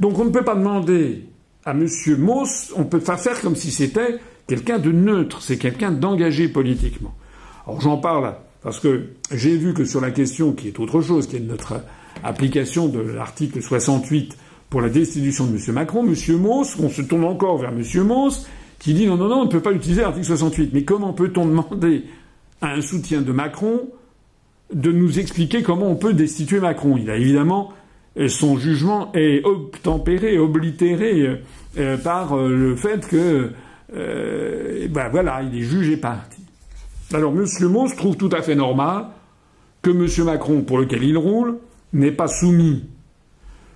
[0.00, 1.26] Donc on ne peut pas demander
[1.64, 1.86] à M.
[2.18, 6.48] Mauss, on ne peut pas faire comme si c'était quelqu'un de neutre, c'est quelqu'un d'engagé
[6.48, 7.14] politiquement.
[7.66, 11.26] Alors j'en parle parce que j'ai vu que sur la question qui est autre chose,
[11.26, 11.82] qui est notre
[12.24, 14.36] application de l'article 68
[14.70, 15.74] pour la destitution de M.
[15.74, 16.36] Macron, M.
[16.38, 17.82] Mauss, on se tourne encore vers M.
[18.04, 18.46] Mauss,
[18.78, 20.70] qui dit non, non, non, on ne peut pas utiliser l'article 68.
[20.72, 22.04] Mais comment peut-on demander
[22.60, 23.88] à un soutien de Macron
[24.72, 26.96] de nous expliquer comment on peut destituer Macron?
[26.96, 27.72] Il a évidemment
[28.28, 31.36] son jugement est obtempéré, oblitéré euh,
[31.78, 33.50] euh, par euh, le fait que,
[33.92, 36.42] ben voilà, il est jugé parti.
[37.12, 37.44] Alors M.
[37.68, 39.06] Mauss trouve tout à fait normal
[39.82, 40.24] que M.
[40.26, 41.58] Macron, pour lequel il roule,
[41.92, 42.84] n'ait pas soumis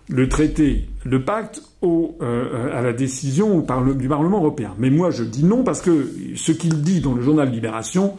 [0.09, 4.75] le traité, le pacte à la décision du Parlement européen.
[4.79, 8.17] Mais moi, je dis non parce que ce qu'il dit dans le journal Libération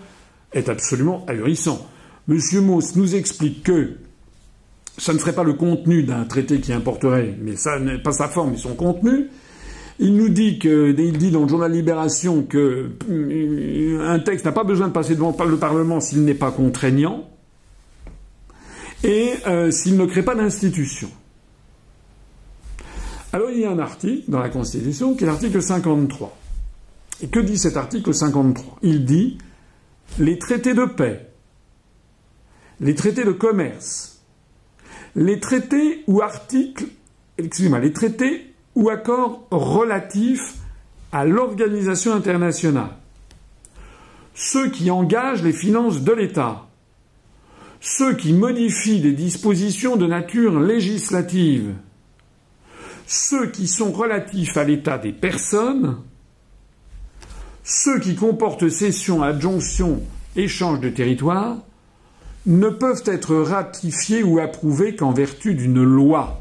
[0.52, 1.88] est absolument ahurissant.
[2.28, 2.40] M.
[2.62, 3.94] Mauss nous explique que
[4.98, 8.28] ça ne serait pas le contenu d'un traité qui importerait, mais ça n'est pas sa
[8.28, 9.30] forme, mais son contenu.
[10.00, 14.52] Il nous dit que, il dit dans le journal Libération que euh, un texte n'a
[14.52, 17.30] pas besoin de passer devant le Parlement s'il n'est pas contraignant
[19.04, 21.10] et euh, s'il ne crée pas d'institution.
[23.32, 26.38] Alors il y a un article dans la Constitution qui est l'article 53.
[27.22, 29.38] Et que dit cet article 53 Il dit
[30.20, 31.30] les traités de paix,
[32.82, 34.15] les traités de commerce,
[35.16, 36.86] les traités ou articles,
[37.38, 40.56] les traités ou accords relatifs
[41.12, 42.92] à l'organisation internationale,
[44.34, 46.68] ceux qui engagent les finances de l'État,
[47.80, 51.74] ceux qui modifient des dispositions de nature législative,
[53.08, 55.98] ceux qui sont relatifs à l'état des personnes,
[57.64, 60.02] ceux qui comportent cession, adjonction,
[60.36, 61.58] échange de territoire,
[62.46, 66.40] ne peuvent être ratifiés ou approuvés qu'en vertu d'une loi,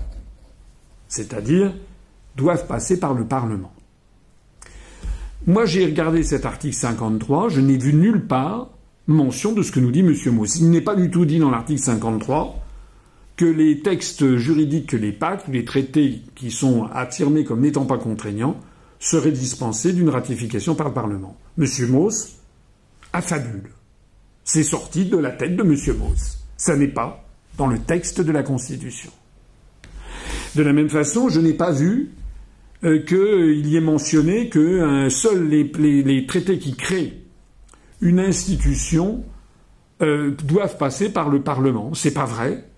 [1.09, 1.73] c'est-à-dire
[2.37, 3.73] doivent passer par le Parlement.
[5.47, 8.71] Moi, j'ai regardé cet article 53, je n'ai vu nulle part
[9.07, 10.15] mention de ce que nous dit M.
[10.33, 10.57] Mauss.
[10.57, 12.61] Il n'est pas du tout dit dans l'article 53
[13.37, 17.99] que les textes juridiques, que les pactes, les traités qui sont affirmés comme n'étant pas
[17.99, 18.57] contraignants,
[19.01, 21.37] seraient dispensés d'une ratification par le Parlement.
[21.59, 21.67] M.
[21.91, 22.37] Mauss
[23.13, 23.71] affabule.
[24.45, 25.99] C'est sorti de la tête de M.
[25.99, 26.39] Mauss.
[26.57, 27.25] Ça n'est pas
[27.57, 29.11] dans le texte de la Constitution.
[30.55, 32.11] De la même façon, je n'ai pas vu
[32.85, 37.23] euh, qu'il y ait mentionné que euh, seuls les, traités qui créent
[38.01, 39.25] une institution
[40.03, 41.95] euh, doivent passer par le Parlement.
[41.95, 42.69] C'est pas vrai.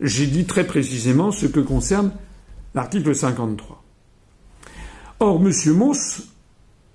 [0.00, 2.12] J'ai dit très précisément ce que concerne
[2.74, 3.84] l'article 53.
[5.20, 5.52] Or, M.
[5.74, 6.22] Mauss,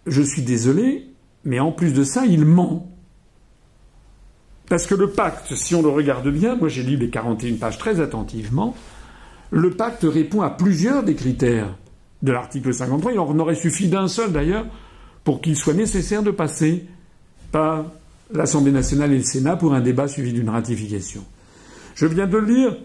[0.07, 1.07] je suis désolé,
[1.43, 2.94] mais en plus de ça, il ment.
[4.69, 7.77] Parce que le pacte, si on le regarde bien, moi j'ai lu les 41 pages
[7.77, 8.75] très attentivement,
[9.51, 11.75] le pacte répond à plusieurs des critères
[12.23, 13.13] de l'article 53.
[13.13, 14.65] Il en aurait suffi d'un seul d'ailleurs
[15.23, 16.85] pour qu'il soit nécessaire de passer
[17.51, 17.85] par
[18.33, 21.23] l'Assemblée nationale et le Sénat pour un débat suivi d'une ratification.
[21.93, 22.75] Je viens de lire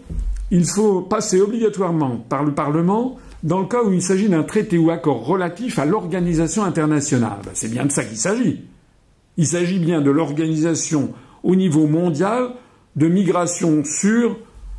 [0.51, 4.77] il faut passer obligatoirement par le Parlement dans le cas où il s'agit d'un traité
[4.77, 7.39] ou accord relatif à l'organisation internationale.
[7.43, 8.61] Ben, c'est bien de ça qu'il s'agit.
[9.37, 11.13] Il s'agit bien de l'organisation
[11.43, 12.51] au niveau mondial
[12.95, 14.37] de migration sûre,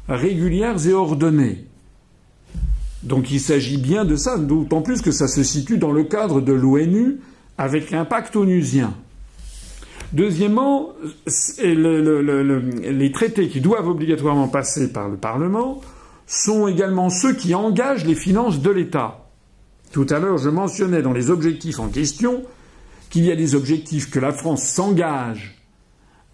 [0.09, 1.65] régulières et ordonnées.
[3.03, 6.41] Donc il s'agit bien de ça, d'autant plus que ça se situe dans le cadre
[6.41, 7.19] de l'ONU
[7.59, 8.95] avec un pacte onusien.
[10.13, 10.91] Deuxièmement,
[11.27, 15.81] les traités qui doivent obligatoirement passer par le Parlement
[16.27, 19.27] sont également ceux qui engagent les finances de l'État.
[19.91, 22.43] Tout à l'heure, je mentionnais dans les objectifs en question
[23.11, 25.62] qu'il y a des objectifs que la France s'engage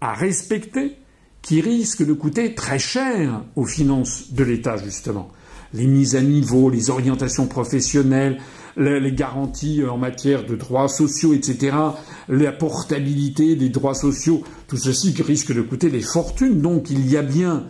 [0.01, 0.97] à respecter
[1.41, 5.29] qui risquent de coûter très cher aux finances de l'État, justement.
[5.73, 8.39] Les mises à niveau, les orientations professionnelles,
[8.75, 11.75] les garanties en matière de droits sociaux, etc.,
[12.27, 16.61] la portabilité des droits sociaux, tout ceci risque de coûter des fortunes.
[16.61, 17.65] Donc il y a bien,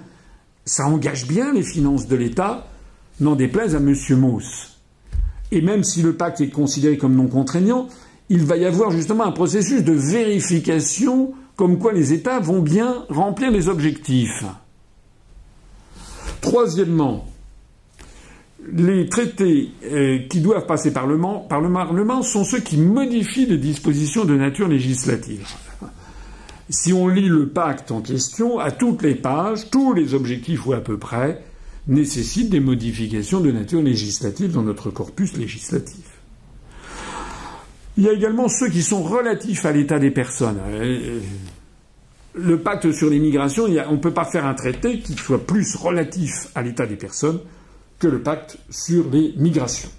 [0.66, 2.68] ça engage bien les finances de l'État,
[3.20, 3.96] n'en déplaise à M.
[4.18, 4.78] Mauss.
[5.52, 7.88] Et même si le pacte est considéré comme non contraignant,
[8.30, 13.04] il va y avoir justement un processus de vérification comme quoi les États vont bien
[13.10, 14.46] remplir les objectifs.
[16.40, 17.28] Troisièmement,
[18.72, 23.48] les traités euh, qui doivent passer par le, par le Parlement sont ceux qui modifient
[23.48, 25.46] les dispositions de nature législative.
[26.70, 30.72] Si on lit le pacte en question, à toutes les pages, tous les objectifs ou
[30.72, 31.44] à peu près
[31.90, 36.09] nécessitent des modifications de nature législative dans notre corpus législatif.
[38.00, 40.58] Il y a également ceux qui sont relatifs à l'état des personnes.
[40.70, 41.20] Euh,
[42.34, 46.48] le pacte sur l'immigration, on ne peut pas faire un traité qui soit plus relatif
[46.56, 47.42] à l'état des personnes
[48.00, 49.90] que le pacte sur les migrations.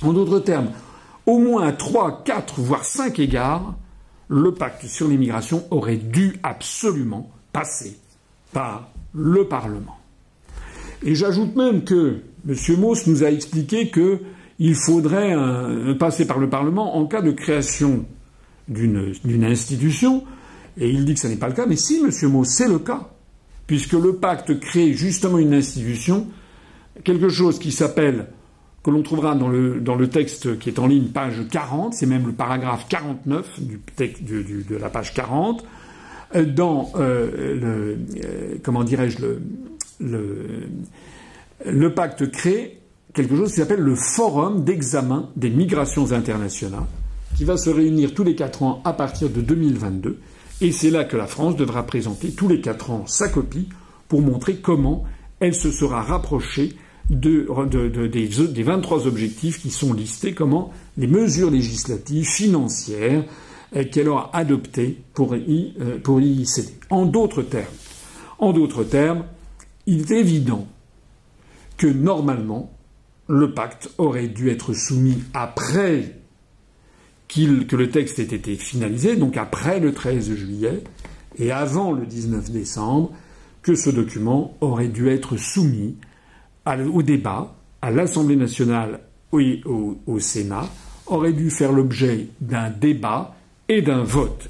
[0.00, 0.70] En d'autres termes,
[1.26, 3.74] au moins à trois, quatre, voire cinq égards,
[4.28, 7.98] le pacte sur l'immigration aurait dû absolument passer
[8.54, 9.98] par le Parlement.
[11.02, 12.56] Et j'ajoute même que M.
[12.78, 13.90] Mauss nous a expliqué
[14.56, 18.04] qu'il faudrait euh, passer par le Parlement en cas de création
[18.68, 20.24] d'une institution,
[20.78, 22.10] et il dit que ce n'est pas le cas, mais si, M.
[22.30, 23.10] Mauss, c'est le cas,
[23.66, 26.26] puisque le pacte crée justement une institution
[27.02, 28.26] quelque chose qui s'appelle,
[28.82, 32.32] que l'on trouvera dans le, texte qui est en ligne, page 40, c'est même le
[32.32, 35.64] paragraphe 49 du texte, de la page 40,
[36.34, 39.18] euh, dans euh, le, comment dirais-je,
[41.66, 42.78] le pacte crée
[43.14, 46.86] quelque chose qui s'appelle le Forum d'examen des migrations internationales,
[47.36, 50.18] qui va se réunir tous les quatre ans à partir de 2022.
[50.60, 53.68] Et c'est là que la France devra présenter tous les quatre ans sa copie
[54.08, 55.04] pour montrer comment
[55.40, 56.74] elle se sera rapprochée
[57.10, 63.24] de, de, des, des 23 objectifs qui sont listés, comment les mesures législatives, financières
[63.76, 66.74] euh, qu'elle aura adoptées pour y, euh, pour y céder.
[66.90, 67.66] En d'autres termes,
[68.38, 69.24] en d'autres termes,
[69.86, 70.66] il est évident
[71.76, 72.70] que normalement,
[73.28, 76.14] le pacte aurait dû être soumis après
[77.68, 80.84] que le texte ait été finalisé, donc après le 13 juillet
[81.36, 83.12] et avant le 19 décembre,
[83.62, 85.96] que ce document aurait dû être soumis
[86.66, 89.00] au débat à l'Assemblée nationale
[89.38, 90.68] et au, Sénat
[91.06, 93.34] aurait dû faire l'objet d'un débat
[93.68, 94.48] et d'un vote.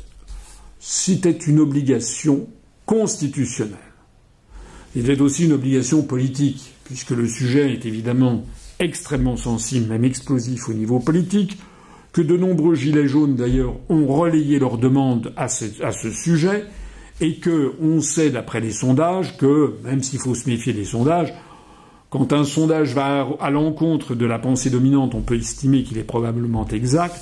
[0.79, 2.47] C'était une obligation
[2.85, 3.79] constitutionnelle.
[4.95, 8.45] C'était aussi une obligation politique, puisque le sujet est évidemment
[8.81, 11.59] extrêmement sensible, même explosif au niveau politique,
[12.12, 16.64] que de nombreux gilets jaunes d'ailleurs ont relayé leurs demandes à ce, sujet,
[17.20, 21.35] et que on sait d'après les sondages que, même s'il faut se méfier des sondages,
[22.11, 26.05] quand un sondage va à l'encontre de la pensée dominante, on peut estimer qu'il est
[26.05, 27.16] probablement exact.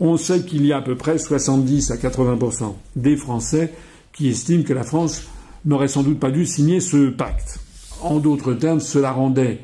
[0.00, 3.72] On sait qu'il y a à peu près 70 à 80% des Français
[4.12, 5.28] qui estiment que la France
[5.64, 7.60] n'aurait sans doute pas dû signer ce pacte.
[8.00, 9.60] En d'autres termes, cela rendait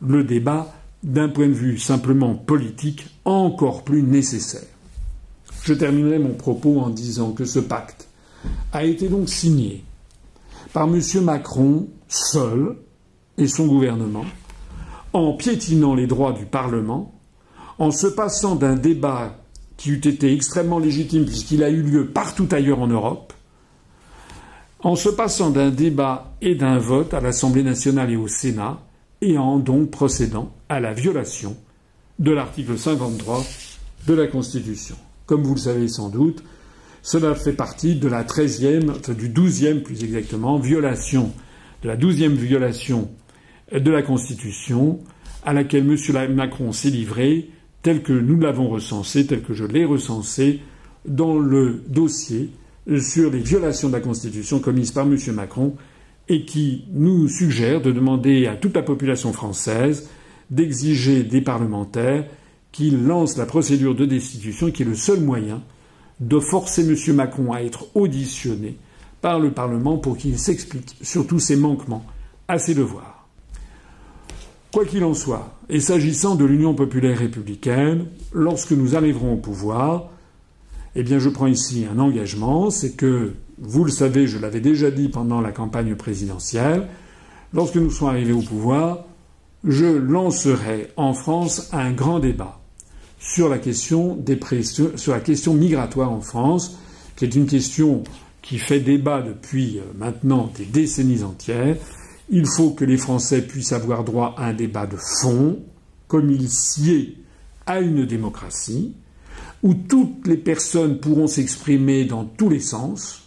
[0.00, 0.72] le débat,
[1.02, 4.68] d'un point de vue simplement politique, encore plus nécessaire.
[5.64, 8.08] Je terminerai mon propos en disant que ce pacte
[8.72, 9.84] a été donc signé
[10.72, 11.00] par M.
[11.22, 12.76] Macron seul,
[13.38, 14.24] et son gouvernement,
[15.12, 17.12] en piétinant les droits du Parlement,
[17.78, 19.38] en se passant d'un débat
[19.76, 23.32] qui eût été extrêmement légitime puisqu'il a eu lieu partout ailleurs en Europe,
[24.80, 28.80] en se passant d'un débat et d'un vote à l'Assemblée nationale et au Sénat,
[29.20, 31.54] et en donc procédant à la violation
[32.18, 33.44] de l'article 53
[34.06, 34.96] de la Constitution.
[35.26, 36.42] Comme vous le savez sans doute,
[37.02, 41.30] cela fait partie de la 13e, enfin du 12e plus exactement, violation,
[41.82, 43.10] de la 12e violation
[43.70, 45.00] de la Constitution
[45.44, 46.34] à laquelle M.
[46.34, 47.50] Macron s'est livré,
[47.82, 50.60] tel que nous l'avons recensé, tel que je l'ai recensé
[51.04, 52.50] dans le dossier
[52.98, 55.18] sur les violations de la Constitution commises par M.
[55.34, 55.76] Macron
[56.28, 60.08] et qui nous suggère de demander à toute la population française
[60.52, 62.26] d'exiger des parlementaires
[62.70, 65.62] qu'ils lancent la procédure de destitution qui est le seul moyen
[66.20, 67.16] de forcer M.
[67.16, 68.76] Macron à être auditionné
[69.20, 72.04] par le Parlement pour qu'il s'explique sur tous ses manquements
[72.48, 73.26] à ses devoirs.
[74.72, 80.10] Quoi qu'il en soit, et s'agissant de l'Union populaire républicaine, lorsque nous arriverons au pouvoir,
[80.96, 84.90] eh bien je prends ici un engagement, c'est que, vous le savez, je l'avais déjà
[84.90, 86.88] dit pendant la campagne présidentielle,
[87.52, 89.04] lorsque nous serons arrivés au pouvoir,
[89.64, 92.60] je lancerai en France un grand débat
[93.18, 94.38] sur la question des
[94.96, 96.78] sur la question migratoire en France,
[97.16, 98.02] qui est une question
[98.42, 101.76] qui fait débat depuis euh, maintenant des décennies entières.
[102.28, 105.60] Il faut que les Français puissent avoir droit à un débat de fond,
[106.08, 107.18] comme il sied
[107.66, 108.94] à une démocratie,
[109.62, 113.21] où toutes les personnes pourront s'exprimer dans tous les sens,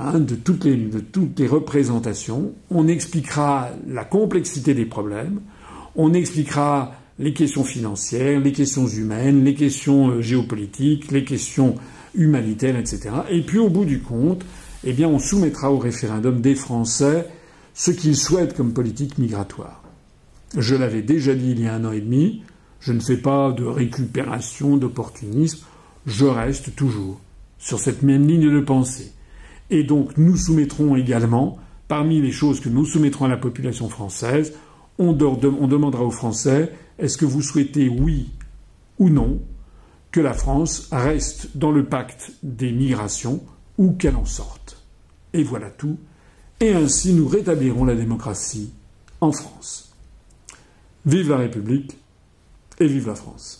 [0.00, 2.52] hein, de, toutes les, représentations.
[2.70, 5.40] On expliquera la complexité des problèmes,
[5.96, 11.74] on expliquera les questions financières, les questions humaines, les questions euh, géopolitiques, les questions
[12.14, 13.10] humanitaires, etc.
[13.30, 14.44] Et puis au bout du compte,
[14.84, 17.26] eh on soumettra au référendum des Français
[17.74, 19.82] ce qu'ils souhaitent comme politique migratoire.
[20.56, 22.42] Je l'avais déjà dit il y a un an et demi,
[22.80, 25.60] je ne fais pas de récupération, d'opportunisme,
[26.06, 27.20] je reste toujours
[27.58, 29.12] sur cette même ligne de pensée.
[29.70, 31.58] Et donc nous soumettrons également,
[31.88, 34.54] parmi les choses que nous soumettrons à la population française,
[34.98, 38.28] on, demandera aux Français est-ce que vous souhaitez, oui
[38.98, 39.40] ou non,
[40.12, 43.42] que la France reste dans le pacte des migrations
[43.78, 44.84] ou qu'elle en sorte
[45.32, 45.98] Et voilà tout.
[46.60, 48.72] Et ainsi nous rétablirons la démocratie
[49.22, 49.96] en France.
[51.06, 51.96] Vive la République
[52.78, 53.59] et vive la France.